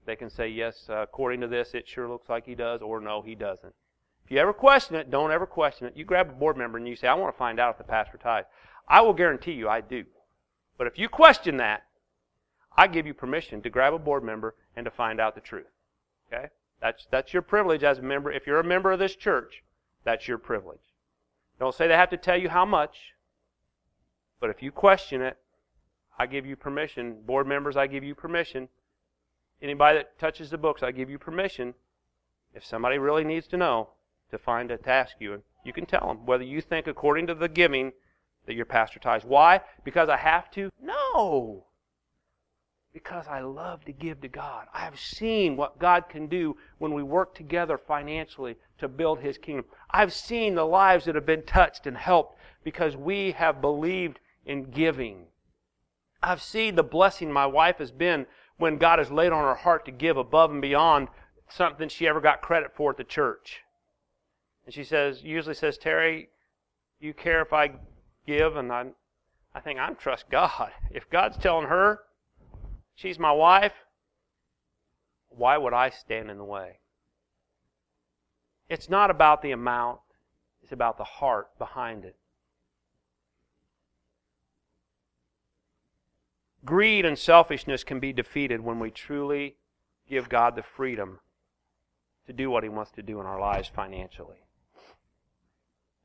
they 0.05 0.15
can 0.15 0.29
say, 0.29 0.47
yes, 0.49 0.85
uh, 0.89 0.97
according 0.97 1.41
to 1.41 1.47
this, 1.47 1.73
it 1.73 1.87
sure 1.87 2.07
looks 2.07 2.29
like 2.29 2.45
he 2.45 2.55
does, 2.55 2.81
or 2.81 2.99
no, 2.99 3.21
he 3.21 3.35
doesn't. 3.35 3.73
You 4.33 4.39
ever 4.39 4.51
question 4.51 4.95
it, 4.95 5.11
don't 5.11 5.31
ever 5.31 5.45
question 5.45 5.85
it. 5.85 5.95
You 5.95 6.05
grab 6.05 6.27
a 6.27 6.33
board 6.33 6.57
member 6.57 6.79
and 6.79 6.87
you 6.87 6.95
say, 6.95 7.07
I 7.07 7.13
want 7.13 7.31
to 7.31 7.37
find 7.37 7.59
out 7.59 7.73
if 7.73 7.77
the 7.77 7.83
pastor 7.83 8.17
tithes. 8.17 8.47
I 8.87 8.99
will 9.01 9.13
guarantee 9.13 9.51
you 9.51 9.69
I 9.69 9.79
do. 9.79 10.05
But 10.75 10.87
if 10.87 10.97
you 10.97 11.07
question 11.07 11.57
that, 11.57 11.83
I 12.75 12.87
give 12.87 13.05
you 13.05 13.13
permission 13.13 13.61
to 13.61 13.69
grab 13.69 13.93
a 13.93 13.99
board 13.99 14.23
member 14.23 14.55
and 14.75 14.85
to 14.85 14.89
find 14.89 15.21
out 15.21 15.35
the 15.35 15.41
truth. 15.41 15.67
Okay? 16.33 16.47
That's, 16.81 17.05
that's 17.11 17.31
your 17.31 17.43
privilege 17.43 17.83
as 17.83 17.99
a 17.99 18.01
member. 18.01 18.31
If 18.31 18.47
you're 18.47 18.59
a 18.59 18.63
member 18.63 18.91
of 18.91 18.97
this 18.97 19.15
church, 19.15 19.61
that's 20.03 20.27
your 20.27 20.39
privilege. 20.39 20.81
Don't 21.59 21.75
say 21.75 21.87
they 21.87 21.93
have 21.93 22.09
to 22.09 22.17
tell 22.17 22.37
you 22.37 22.49
how 22.49 22.65
much. 22.65 23.13
But 24.39 24.49
if 24.49 24.63
you 24.63 24.71
question 24.71 25.21
it, 25.21 25.37
I 26.17 26.25
give 26.25 26.47
you 26.47 26.55
permission. 26.55 27.21
Board 27.21 27.45
members, 27.45 27.77
I 27.77 27.85
give 27.85 28.03
you 28.03 28.15
permission. 28.15 28.69
Anybody 29.61 29.99
that 29.99 30.17
touches 30.17 30.49
the 30.49 30.57
books, 30.57 30.81
I 30.81 30.91
give 30.91 31.11
you 31.11 31.19
permission. 31.19 31.75
If 32.55 32.65
somebody 32.65 32.97
really 32.97 33.23
needs 33.23 33.45
to 33.49 33.57
know, 33.57 33.89
to 34.33 34.37
find 34.37 34.69
a 34.69 34.77
task 34.77 35.15
you, 35.19 35.41
you 35.63 35.71
can 35.71 35.85
tell 35.85 36.07
them 36.07 36.25
whether 36.25 36.43
you 36.43 36.61
think 36.61 36.87
according 36.87 37.27
to 37.27 37.35
the 37.35 37.47
giving 37.47 37.93
that 38.45 38.55
your 38.55 38.65
pastor 38.65 38.99
tithes. 38.99 39.23
Why? 39.25 39.61
Because 39.83 40.09
I 40.09 40.17
have 40.17 40.51
to? 40.51 40.69
No. 40.81 41.65
Because 42.93 43.25
I 43.27 43.39
love 43.39 43.85
to 43.85 43.91
give 43.91 44.21
to 44.21 44.27
God. 44.27 44.67
I 44.73 44.81
have 44.81 44.99
seen 44.99 45.55
what 45.55 45.79
God 45.79 46.09
can 46.09 46.27
do 46.27 46.57
when 46.77 46.93
we 46.93 47.01
work 47.01 47.33
together 47.33 47.77
financially 47.77 48.57
to 48.77 48.87
build 48.87 49.19
His 49.19 49.37
kingdom. 49.37 49.65
I've 49.89 50.13
seen 50.13 50.55
the 50.55 50.65
lives 50.65 51.05
that 51.05 51.15
have 51.15 51.25
been 51.25 51.43
touched 51.43 51.87
and 51.87 51.97
helped 51.97 52.37
because 52.63 52.95
we 52.95 53.31
have 53.31 53.61
believed 53.61 54.19
in 54.45 54.69
giving. 54.69 55.27
I've 56.21 56.41
seen 56.41 56.75
the 56.75 56.83
blessing 56.83 57.31
my 57.31 57.45
wife 57.45 57.77
has 57.79 57.91
been 57.91 58.27
when 58.57 58.77
God 58.77 58.99
has 58.99 59.11
laid 59.11 59.31
on 59.31 59.43
her 59.43 59.55
heart 59.55 59.85
to 59.85 59.91
give 59.91 60.17
above 60.17 60.51
and 60.51 60.61
beyond 60.61 61.07
something 61.49 61.89
she 61.89 62.07
ever 62.07 62.21
got 62.21 62.41
credit 62.41 62.75
for 62.75 62.91
at 62.91 62.97
the 62.97 63.03
church. 63.03 63.62
And 64.65 64.73
she 64.73 64.83
says, 64.83 65.23
usually 65.23 65.55
says, 65.55 65.77
Terry, 65.77 66.29
you 66.99 67.13
care 67.13 67.41
if 67.41 67.51
I 67.53 67.71
give? 68.25 68.55
And 68.55 68.71
I, 68.71 68.85
I 69.53 69.59
think 69.59 69.79
I'm 69.79 69.95
trust 69.95 70.29
God. 70.29 70.71
If 70.91 71.09
God's 71.09 71.37
telling 71.37 71.67
her 71.67 72.01
she's 72.95 73.19
my 73.19 73.31
wife, 73.31 73.73
why 75.29 75.57
would 75.57 75.73
I 75.73 75.89
stand 75.89 76.29
in 76.29 76.37
the 76.37 76.43
way? 76.43 76.77
It's 78.69 78.89
not 78.89 79.09
about 79.11 79.41
the 79.41 79.51
amount, 79.51 79.99
it's 80.61 80.71
about 80.71 80.97
the 80.97 81.03
heart 81.03 81.57
behind 81.57 82.05
it. 82.05 82.15
Greed 86.65 87.05
and 87.05 87.19
selfishness 87.19 87.83
can 87.83 87.99
be 87.99 88.13
defeated 88.13 88.61
when 88.61 88.79
we 88.79 88.89
truly 88.89 89.57
give 90.07 90.29
God 90.29 90.55
the 90.55 90.63
freedom 90.63 91.19
to 92.25 92.33
do 92.33 92.49
what 92.49 92.63
He 92.63 92.69
wants 92.69 92.91
to 92.91 93.03
do 93.03 93.19
in 93.19 93.25
our 93.25 93.39
lives 93.39 93.67
financially. 93.67 94.43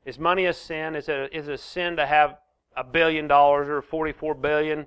Is 0.05 0.17
money 0.17 0.45
a 0.45 0.53
sin? 0.53 0.95
Is 0.95 1.09
it 1.09 1.17
a, 1.17 1.37
is 1.37 1.47
it 1.47 1.53
a 1.53 1.57
sin 1.57 1.95
to 1.97 2.05
have 2.05 2.37
a 2.75 2.83
billion 2.83 3.27
dollars 3.27 3.67
or 3.67 3.81
44 3.81 4.35
billion? 4.35 4.85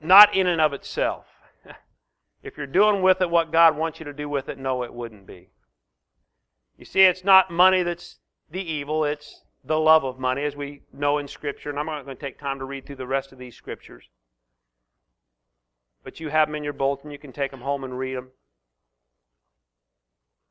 Not 0.00 0.34
in 0.34 0.46
and 0.46 0.60
of 0.60 0.72
itself. 0.72 1.26
if 2.42 2.56
you're 2.56 2.66
doing 2.66 3.02
with 3.02 3.20
it 3.20 3.30
what 3.30 3.52
God 3.52 3.76
wants 3.76 3.98
you 3.98 4.04
to 4.04 4.12
do 4.12 4.28
with 4.28 4.48
it, 4.48 4.58
no, 4.58 4.82
it 4.82 4.92
wouldn't 4.92 5.26
be. 5.26 5.50
You 6.78 6.84
see, 6.84 7.02
it's 7.02 7.24
not 7.24 7.50
money 7.50 7.82
that's 7.82 8.18
the 8.50 8.60
evil, 8.60 9.04
it's 9.04 9.42
the 9.64 9.78
love 9.78 10.04
of 10.04 10.18
money, 10.18 10.44
as 10.44 10.54
we 10.54 10.82
know 10.92 11.18
in 11.18 11.26
Scripture. 11.26 11.70
And 11.70 11.78
I'm 11.78 11.86
not 11.86 12.04
going 12.04 12.16
to 12.16 12.20
take 12.20 12.38
time 12.38 12.58
to 12.58 12.64
read 12.64 12.86
through 12.86 12.96
the 12.96 13.06
rest 13.06 13.32
of 13.32 13.38
these 13.38 13.56
Scriptures. 13.56 14.04
But 16.04 16.20
you 16.20 16.28
have 16.28 16.48
them 16.48 16.54
in 16.54 16.62
your 16.62 16.72
bulletin. 16.72 17.10
You 17.10 17.18
can 17.18 17.32
take 17.32 17.50
them 17.50 17.62
home 17.62 17.82
and 17.82 17.98
read 17.98 18.16
them. 18.16 18.28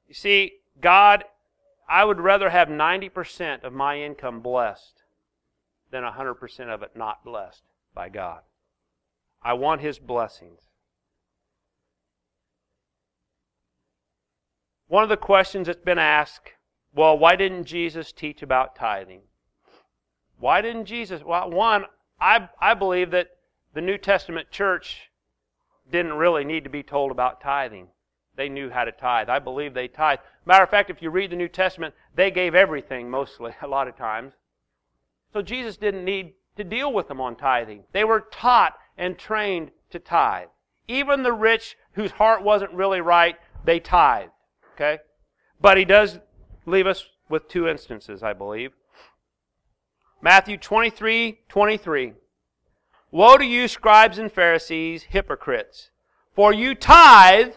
You 0.07 0.13
see, 0.13 0.53
God 0.81 1.23
I 1.87 2.03
would 2.03 2.19
rather 2.19 2.49
have 2.49 2.67
90% 2.67 3.63
of 3.63 3.73
my 3.73 3.99
income 3.99 4.39
blessed 4.39 5.03
than 5.91 6.03
100% 6.03 6.73
of 6.73 6.81
it 6.83 6.95
not 6.95 7.23
blessed 7.23 7.63
by 7.93 8.09
God. 8.09 8.41
I 9.41 9.53
want 9.53 9.81
His 9.81 9.99
blessings. 9.99 10.61
One 14.87 15.03
of 15.03 15.09
the 15.09 15.17
questions 15.17 15.67
that's 15.67 15.83
been 15.83 15.99
asked 15.99 16.53
well, 16.95 17.17
why 17.17 17.35
didn't 17.35 17.65
Jesus 17.65 18.13
teach 18.13 18.41
about 18.41 18.73
tithing? 18.73 19.19
Why 20.39 20.61
didn't 20.61 20.85
Jesus? 20.85 21.23
Well, 21.23 21.51
one, 21.51 21.85
I, 22.21 22.47
I 22.61 22.73
believe 22.73 23.11
that 23.11 23.31
the 23.73 23.81
New 23.81 23.97
Testament 23.97 24.49
church 24.49 25.11
didn't 25.91 26.13
really 26.13 26.45
need 26.45 26.63
to 26.63 26.69
be 26.69 26.83
told 26.83 27.11
about 27.11 27.41
tithing. 27.41 27.89
They 28.35 28.49
knew 28.49 28.69
how 28.69 28.83
to 28.83 28.91
tithe. 28.91 29.29
I 29.29 29.39
believe 29.39 29.73
they 29.73 29.87
tithe. 29.87 30.19
Matter 30.45 30.63
of 30.63 30.69
fact, 30.69 30.89
if 30.89 31.01
you 31.01 31.09
read 31.09 31.31
the 31.31 31.35
New 31.35 31.47
Testament, 31.47 31.93
they 32.15 32.31
gave 32.31 32.55
everything 32.55 33.09
mostly, 33.09 33.53
a 33.61 33.67
lot 33.67 33.87
of 33.87 33.95
times. 33.95 34.33
So 35.33 35.41
Jesus 35.41 35.77
didn't 35.77 36.05
need 36.05 36.33
to 36.57 36.63
deal 36.63 36.93
with 36.93 37.07
them 37.07 37.21
on 37.21 37.35
tithing. 37.35 37.83
They 37.91 38.03
were 38.03 38.27
taught 38.31 38.77
and 38.97 39.17
trained 39.17 39.71
to 39.91 39.99
tithe. 39.99 40.47
Even 40.87 41.23
the 41.23 41.33
rich 41.33 41.77
whose 41.93 42.11
heart 42.11 42.43
wasn't 42.43 42.71
really 42.71 43.01
right, 43.01 43.35
they 43.63 43.79
tithe. 43.79 44.29
Okay? 44.75 44.99
But 45.59 45.77
he 45.77 45.85
does 45.85 46.19
leave 46.65 46.87
us 46.87 47.05
with 47.29 47.47
two 47.47 47.67
instances, 47.67 48.21
I 48.21 48.33
believe. 48.33 48.71
Matthew 50.21 50.57
23, 50.57 51.39
23. 51.49 52.13
Woe 53.11 53.37
to 53.37 53.45
you, 53.45 53.67
scribes 53.67 54.17
and 54.17 54.31
Pharisees, 54.31 55.03
hypocrites! 55.03 55.91
For 56.33 56.53
you 56.53 56.75
tithe 56.75 57.53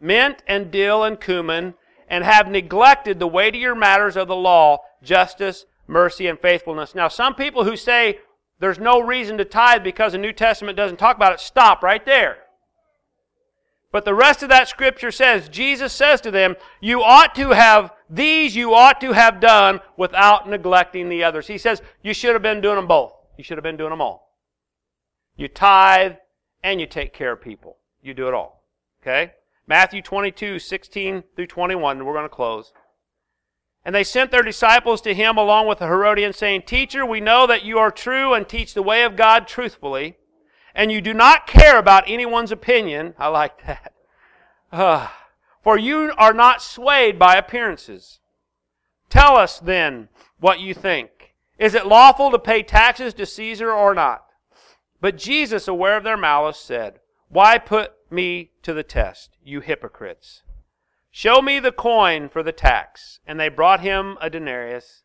mint 0.00 0.42
and 0.46 0.70
dill 0.70 1.04
and 1.04 1.20
cumin, 1.20 1.74
and 2.08 2.24
have 2.24 2.50
neglected 2.50 3.18
the 3.18 3.26
weightier 3.26 3.74
matters 3.74 4.16
of 4.16 4.28
the 4.28 4.36
law, 4.36 4.78
justice, 5.02 5.64
mercy, 5.86 6.26
and 6.26 6.38
faithfulness. 6.38 6.94
Now, 6.94 7.08
some 7.08 7.34
people 7.34 7.64
who 7.64 7.76
say 7.76 8.18
there's 8.60 8.78
no 8.78 9.00
reason 9.00 9.38
to 9.38 9.44
tithe 9.44 9.82
because 9.82 10.12
the 10.12 10.18
New 10.18 10.32
Testament 10.32 10.76
doesn't 10.76 10.98
talk 10.98 11.16
about 11.16 11.32
it, 11.32 11.40
stop 11.40 11.82
right 11.82 12.04
there. 12.04 12.38
But 13.92 14.04
the 14.04 14.14
rest 14.14 14.42
of 14.42 14.48
that 14.48 14.68
scripture 14.68 15.12
says, 15.12 15.48
Jesus 15.48 15.92
says 15.92 16.20
to 16.22 16.32
them, 16.32 16.56
you 16.80 17.02
ought 17.02 17.34
to 17.36 17.50
have, 17.50 17.92
these 18.10 18.56
you 18.56 18.74
ought 18.74 19.00
to 19.00 19.12
have 19.12 19.38
done 19.38 19.80
without 19.96 20.48
neglecting 20.48 21.08
the 21.08 21.22
others. 21.22 21.46
He 21.46 21.58
says, 21.58 21.80
you 22.02 22.12
should 22.12 22.32
have 22.32 22.42
been 22.42 22.60
doing 22.60 22.74
them 22.74 22.88
both. 22.88 23.12
You 23.38 23.44
should 23.44 23.56
have 23.56 23.62
been 23.62 23.76
doing 23.76 23.90
them 23.90 24.00
all. 24.00 24.32
You 25.36 25.46
tithe 25.46 26.14
and 26.64 26.80
you 26.80 26.86
take 26.86 27.12
care 27.12 27.32
of 27.32 27.40
people. 27.40 27.76
You 28.02 28.14
do 28.14 28.26
it 28.26 28.34
all. 28.34 28.64
Okay? 29.00 29.32
Matthew 29.66 30.02
22, 30.02 30.58
16 30.58 31.24
through 31.34 31.46
21. 31.46 32.04
We're 32.04 32.12
going 32.12 32.24
to 32.24 32.28
close. 32.28 32.72
And 33.84 33.94
they 33.94 34.04
sent 34.04 34.30
their 34.30 34.42
disciples 34.42 35.00
to 35.02 35.14
him 35.14 35.36
along 35.36 35.66
with 35.66 35.78
the 35.78 35.86
Herodians, 35.86 36.36
saying, 36.36 36.62
Teacher, 36.62 37.04
we 37.04 37.20
know 37.20 37.46
that 37.46 37.64
you 37.64 37.78
are 37.78 37.90
true 37.90 38.32
and 38.32 38.48
teach 38.48 38.74
the 38.74 38.82
way 38.82 39.02
of 39.02 39.16
God 39.16 39.46
truthfully, 39.46 40.16
and 40.74 40.90
you 40.90 41.00
do 41.00 41.14
not 41.14 41.46
care 41.46 41.78
about 41.78 42.04
anyone's 42.06 42.52
opinion. 42.52 43.14
I 43.18 43.28
like 43.28 43.62
that. 43.66 43.92
For 45.62 45.78
you 45.78 46.12
are 46.18 46.34
not 46.34 46.62
swayed 46.62 47.18
by 47.18 47.36
appearances. 47.36 48.20
Tell 49.08 49.36
us 49.36 49.58
then 49.58 50.08
what 50.40 50.60
you 50.60 50.74
think. 50.74 51.34
Is 51.58 51.74
it 51.74 51.86
lawful 51.86 52.30
to 52.30 52.38
pay 52.38 52.62
taxes 52.62 53.14
to 53.14 53.26
Caesar 53.26 53.70
or 53.70 53.94
not? 53.94 54.24
But 55.00 55.16
Jesus, 55.16 55.68
aware 55.68 55.96
of 55.96 56.04
their 56.04 56.16
malice, 56.16 56.58
said, 56.58 57.00
Why 57.28 57.58
put 57.58 57.92
me 58.14 58.52
to 58.62 58.72
the 58.72 58.82
test, 58.82 59.36
you 59.44 59.60
hypocrites. 59.60 60.42
Show 61.10 61.42
me 61.42 61.60
the 61.60 61.72
coin 61.72 62.28
for 62.28 62.42
the 62.42 62.52
tax. 62.52 63.20
And 63.26 63.38
they 63.38 63.48
brought 63.48 63.80
him 63.80 64.16
a 64.20 64.28
denarius. 64.28 65.02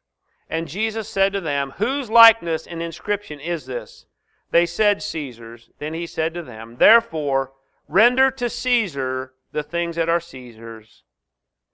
And 0.50 0.68
Jesus 0.68 1.08
said 1.08 1.34
to 1.34 1.42
them, 1.42 1.74
Whose 1.78 2.10
likeness 2.10 2.66
and 2.66 2.82
inscription 2.82 3.40
is 3.40 3.66
this? 3.66 4.06
They 4.52 4.66
said, 4.66 5.04
Caesar's. 5.04 5.70
Then 5.78 5.94
he 5.94 6.08
said 6.08 6.34
to 6.34 6.42
them, 6.42 6.78
Therefore, 6.80 7.52
render 7.88 8.32
to 8.32 8.50
Caesar 8.50 9.34
the 9.52 9.64
things 9.64 9.96
that 9.96 10.10
are 10.10 10.20
Caesar's, 10.20 11.04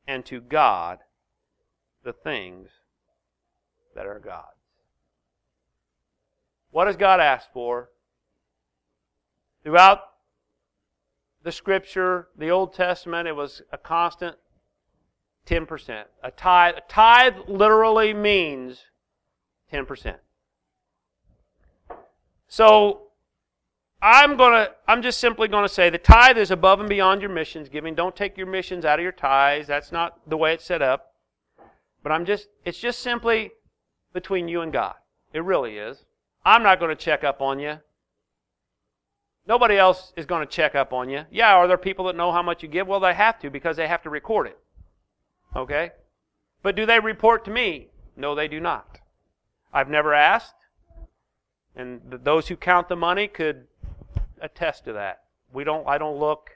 and 0.08 0.26
to 0.26 0.41
God 0.41 1.00
the 2.04 2.13
things 2.13 2.69
that 3.95 4.06
are 4.06 4.19
God's. 4.19 4.50
What 6.71 6.86
does 6.86 6.98
God 6.98 7.21
ask 7.21 7.52
for? 7.54 7.89
Throughout 9.63 10.02
the 11.45 11.51
scripture, 11.51 12.27
the 12.36 12.49
Old 12.49 12.73
Testament, 12.73 13.27
it 13.27 13.36
was 13.36 13.62
a 13.71 13.77
constant 13.77 14.36
10%. 15.45 16.03
A 16.23 16.31
tithe, 16.31 16.73
a 16.75 16.81
tithe 16.89 17.36
literally 17.47 18.15
means 18.15 18.86
10%. 19.71 20.15
So 22.47 23.03
I'm 24.01 24.38
gonna 24.38 24.69
I'm 24.88 25.01
just 25.01 25.19
simply 25.19 25.47
gonna 25.47 25.69
say 25.69 25.89
the 25.89 25.99
tithe 25.99 26.38
is 26.38 26.49
above 26.49 26.79
and 26.79 26.89
beyond 26.89 27.21
your 27.21 27.29
missions 27.29 27.69
giving. 27.69 27.93
Don't 27.93 28.15
take 28.15 28.38
your 28.38 28.47
missions 28.47 28.84
out 28.84 28.97
of 28.97 29.03
your 29.03 29.12
tithes. 29.12 29.67
That's 29.67 29.91
not 29.91 30.19
the 30.27 30.38
way 30.38 30.53
it's 30.53 30.65
set 30.65 30.81
up. 30.81 31.13
But 32.01 32.12
I'm 32.12 32.25
just 32.25 32.47
it's 32.63 32.79
just 32.79 32.99
simply 32.99 33.51
between 34.13 34.47
you 34.47 34.62
and 34.62 34.73
God. 34.73 34.95
It 35.31 35.43
really 35.43 35.77
is. 35.77 36.05
I'm 36.43 36.63
not 36.63 36.79
going 36.79 36.95
to 36.95 36.95
check 36.95 37.23
up 37.23 37.41
on 37.41 37.60
you. 37.60 37.79
Nobody 39.47 39.77
else 39.77 40.12
is 40.15 40.25
going 40.25 40.45
to 40.45 40.51
check 40.51 40.73
up 40.73 40.91
on 40.91 41.10
you. 41.10 41.23
Yeah, 41.31 41.53
are 41.53 41.67
there 41.67 41.77
people 41.77 42.05
that 42.05 42.15
know 42.15 42.31
how 42.31 42.41
much 42.41 42.63
you 42.63 42.69
give? 42.69 42.88
Well, 42.88 42.99
they 42.99 43.13
have 43.13 43.39
to 43.41 43.49
because 43.49 43.77
they 43.77 43.88
have 43.88 44.01
to 44.03 44.10
record 44.10 44.47
it. 44.47 44.58
Okay? 45.55 45.91
But 46.63 46.75
do 46.75 46.86
they 46.86 46.99
report 46.99 47.45
to 47.45 47.51
me? 47.51 47.89
No, 48.17 48.34
they 48.34 48.47
do 48.47 48.60
not. 48.60 48.99
I've 49.71 49.89
never 49.89 50.13
asked. 50.13 50.55
And 51.75 52.01
those 52.23 52.47
who 52.47 52.55
count 52.55 52.89
the 52.89 52.95
money 52.95 53.27
could 53.27 53.67
attest 54.41 54.86
to 54.86 54.93
that. 54.93 55.23
We 55.53 55.63
don't 55.63 55.88
I 55.88 55.97
don't 55.97 56.17
look. 56.17 56.51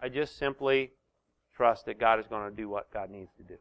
I 0.00 0.08
just 0.08 0.36
simply 0.36 0.92
trust 1.56 1.86
that 1.86 1.98
God 1.98 2.20
is 2.20 2.26
going 2.26 2.48
to 2.48 2.54
do 2.54 2.68
what 2.68 2.92
God 2.92 3.10
needs 3.10 3.30
to 3.36 3.42
do. 3.42 3.54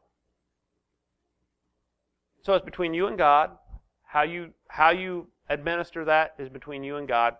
So 2.43 2.53
it's 2.53 2.65
between 2.65 2.93
you 2.93 3.07
and 3.07 3.17
God. 3.17 3.51
How 4.03 4.23
you 4.23 4.53
how 4.67 4.89
you 4.89 5.27
administer 5.49 6.05
that 6.05 6.35
is 6.37 6.49
between 6.49 6.83
you 6.83 6.97
and 6.97 7.07
God. 7.07 7.35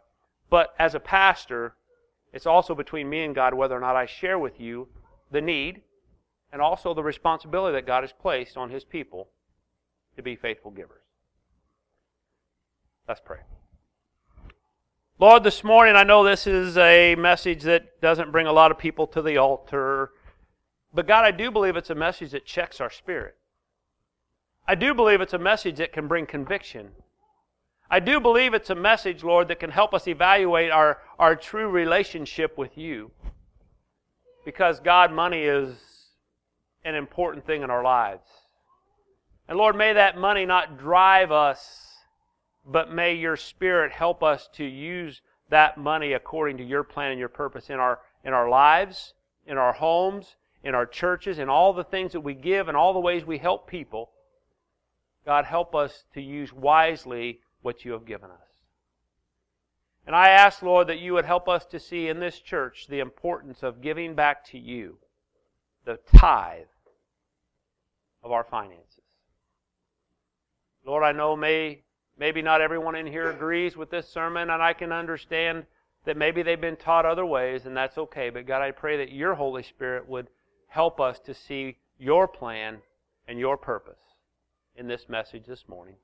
But 0.49 0.73
as 0.79 0.95
a 0.95 0.99
pastor, 0.99 1.75
it's 2.33 2.45
also 2.45 2.75
between 2.75 3.09
me 3.09 3.23
and 3.23 3.35
God 3.35 3.53
whether 3.53 3.75
or 3.75 3.79
not 3.79 3.95
I 3.95 4.05
share 4.05 4.39
with 4.39 4.59
you 4.59 4.87
the 5.31 5.41
need 5.41 5.81
and 6.51 6.61
also 6.61 6.93
the 6.93 7.03
responsibility 7.03 7.73
that 7.73 7.85
God 7.85 8.03
has 8.03 8.13
placed 8.13 8.57
on 8.57 8.69
his 8.69 8.83
people 8.83 9.29
to 10.15 10.23
be 10.23 10.35
faithful 10.35 10.71
givers. 10.71 11.03
Let's 13.07 13.21
pray. 13.23 13.39
Lord, 15.19 15.43
this 15.43 15.63
morning 15.63 15.95
I 15.95 16.03
know 16.03 16.23
this 16.23 16.45
is 16.45 16.77
a 16.77 17.15
message 17.15 17.63
that 17.63 18.01
doesn't 18.01 18.31
bring 18.31 18.47
a 18.47 18.53
lot 18.53 18.71
of 18.71 18.77
people 18.77 19.07
to 19.07 19.21
the 19.21 19.37
altar. 19.37 20.11
But 20.93 21.07
God, 21.07 21.25
I 21.25 21.31
do 21.31 21.51
believe 21.51 21.75
it's 21.75 21.89
a 21.89 21.95
message 21.95 22.31
that 22.31 22.45
checks 22.45 22.79
our 22.79 22.89
spirit. 22.89 23.35
I 24.67 24.75
do 24.75 24.93
believe 24.93 25.21
it's 25.21 25.33
a 25.33 25.39
message 25.39 25.77
that 25.77 25.93
can 25.93 26.07
bring 26.07 26.25
conviction. 26.25 26.91
I 27.89 27.99
do 27.99 28.19
believe 28.19 28.53
it's 28.53 28.69
a 28.69 28.75
message, 28.75 29.23
Lord, 29.23 29.47
that 29.47 29.59
can 29.59 29.71
help 29.71 29.93
us 29.93 30.07
evaluate 30.07 30.71
our, 30.71 30.99
our 31.17 31.35
true 31.35 31.69
relationship 31.69 32.57
with 32.57 32.77
you. 32.77 33.11
Because, 34.45 34.79
God, 34.79 35.11
money 35.11 35.43
is 35.43 35.75
an 36.83 36.95
important 36.95 37.45
thing 37.45 37.63
in 37.63 37.69
our 37.69 37.83
lives. 37.83 38.27
And 39.47 39.57
Lord, 39.57 39.75
may 39.75 39.93
that 39.93 40.17
money 40.17 40.45
not 40.45 40.77
drive 40.77 41.31
us 41.31 41.87
but 42.67 42.91
may 42.91 43.13
your 43.13 43.37
Spirit 43.37 43.91
help 43.91 44.21
us 44.21 44.49
to 44.53 44.65
use 44.65 45.21
that 45.49 45.77
money 45.77 46.13
according 46.13 46.57
to 46.57 46.63
your 46.63 46.83
plan 46.83 47.11
and 47.11 47.19
your 47.19 47.29
purpose 47.29 47.69
in 47.69 47.77
our, 47.77 47.99
in 48.25 48.33
our 48.33 48.49
lives, 48.49 49.13
in 49.45 49.57
our 49.57 49.73
homes, 49.73 50.35
in 50.63 50.75
our 50.75 50.85
churches, 50.85 51.39
in 51.39 51.47
all 51.47 51.71
the 51.71 51.85
things 51.85 52.11
that 52.11 52.19
we 52.19 52.33
give 52.33 52.67
and 52.67 52.75
all 52.75 52.93
the 52.93 52.99
ways 52.99 53.23
we 53.23 53.37
help 53.37 53.69
people. 53.69 54.11
God, 55.25 55.45
help 55.45 55.73
us 55.73 56.03
to 56.13 56.21
use 56.21 56.51
wisely 56.51 57.39
what 57.61 57.85
you 57.85 57.91
have 57.93 58.05
given 58.05 58.29
us. 58.29 58.37
And 60.05 60.15
I 60.15 60.29
ask, 60.29 60.61
Lord, 60.61 60.87
that 60.87 60.99
you 60.99 61.13
would 61.13 61.25
help 61.25 61.49
us 61.49 61.65
to 61.65 61.79
see 61.79 62.07
in 62.07 62.19
this 62.19 62.39
church 62.39 62.87
the 62.87 62.99
importance 62.99 63.61
of 63.61 63.81
giving 63.81 64.15
back 64.15 64.45
to 64.51 64.57
you 64.57 64.97
the 65.85 65.99
tithe 66.15 66.67
of 68.23 68.31
our 68.31 68.43
finances. 68.43 69.03
Lord, 70.85 71.03
I 71.03 71.11
know 71.11 71.35
may 71.35 71.83
Maybe 72.19 72.41
not 72.41 72.61
everyone 72.61 72.95
in 72.95 73.05
here 73.05 73.29
agrees 73.29 73.77
with 73.77 73.91
this 73.91 74.09
sermon, 74.09 74.49
and 74.49 74.61
I 74.61 74.73
can 74.73 74.91
understand 74.91 75.65
that 76.05 76.17
maybe 76.17 76.41
they've 76.41 76.59
been 76.59 76.75
taught 76.75 77.05
other 77.05 77.25
ways, 77.25 77.65
and 77.65 77.77
that's 77.77 77.97
okay. 77.97 78.29
But 78.31 78.47
God, 78.47 78.61
I 78.61 78.71
pray 78.71 78.97
that 78.97 79.11
your 79.11 79.35
Holy 79.35 79.61
Spirit 79.61 80.07
would 80.07 80.27
help 80.67 80.99
us 80.99 81.19
to 81.19 81.33
see 81.33 81.77
your 81.99 82.27
plan 82.27 82.79
and 83.27 83.37
your 83.37 83.55
purpose 83.55 83.99
in 84.75 84.87
this 84.87 85.07
message 85.07 85.45
this 85.45 85.67
morning. 85.67 85.95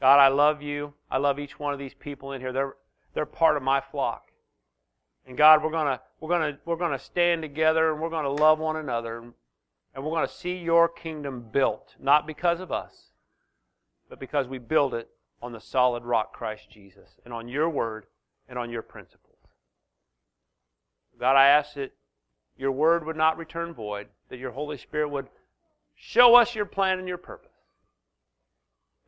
God, 0.00 0.18
I 0.18 0.28
love 0.28 0.62
you. 0.62 0.94
I 1.10 1.18
love 1.18 1.38
each 1.38 1.58
one 1.58 1.72
of 1.72 1.78
these 1.78 1.94
people 1.94 2.32
in 2.32 2.40
here. 2.40 2.52
They're, 2.52 2.74
they're 3.14 3.26
part 3.26 3.56
of 3.56 3.62
my 3.62 3.80
flock. 3.80 4.30
And 5.26 5.36
God, 5.36 5.62
we're 5.62 5.70
gonna 5.70 6.00
we're 6.18 6.30
gonna 6.30 6.58
we're 6.64 6.76
gonna 6.76 6.98
stand 6.98 7.42
together 7.42 7.92
and 7.92 8.00
we're 8.00 8.10
gonna 8.10 8.30
love 8.30 8.58
one 8.58 8.76
another 8.76 9.18
and 9.94 10.04
we're 10.04 10.10
gonna 10.10 10.26
see 10.26 10.56
your 10.56 10.88
kingdom 10.88 11.46
built, 11.52 11.94
not 12.00 12.26
because 12.26 12.58
of 12.58 12.72
us, 12.72 13.12
but 14.08 14.18
because 14.18 14.48
we 14.48 14.58
build 14.58 14.94
it 14.94 15.10
on 15.42 15.52
the 15.52 15.60
solid 15.60 16.04
rock, 16.04 16.32
Christ 16.32 16.70
Jesus, 16.70 17.16
and 17.24 17.34
on 17.34 17.48
your 17.48 17.68
word 17.68 18.06
and 18.48 18.58
on 18.58 18.70
your 18.70 18.82
principles. 18.82 19.36
God, 21.18 21.36
I 21.36 21.48
ask 21.48 21.74
that 21.74 21.92
your 22.56 22.72
word 22.72 23.04
would 23.04 23.16
not 23.16 23.36
return 23.36 23.74
void, 23.74 24.08
that 24.30 24.38
your 24.38 24.50
Holy 24.50 24.78
Spirit 24.78 25.10
would 25.10 25.28
show 25.94 26.34
us 26.34 26.54
your 26.54 26.64
plan 26.64 26.98
and 26.98 27.06
your 27.06 27.18
purpose 27.18 27.49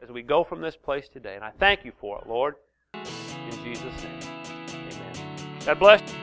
as 0.02 0.10
we 0.10 0.22
go 0.22 0.44
from 0.44 0.60
this 0.60 0.76
place 0.76 1.08
today. 1.12 1.36
And 1.36 1.44
I 1.44 1.52
thank 1.58 1.84
you 1.84 1.92
for 2.00 2.18
it, 2.18 2.28
Lord. 2.28 2.56
In 2.94 3.64
Jesus' 3.64 4.02
name. 4.02 4.20
Amen. 4.68 5.14
God 5.64 5.78
bless 5.78 6.00
you. 6.12 6.21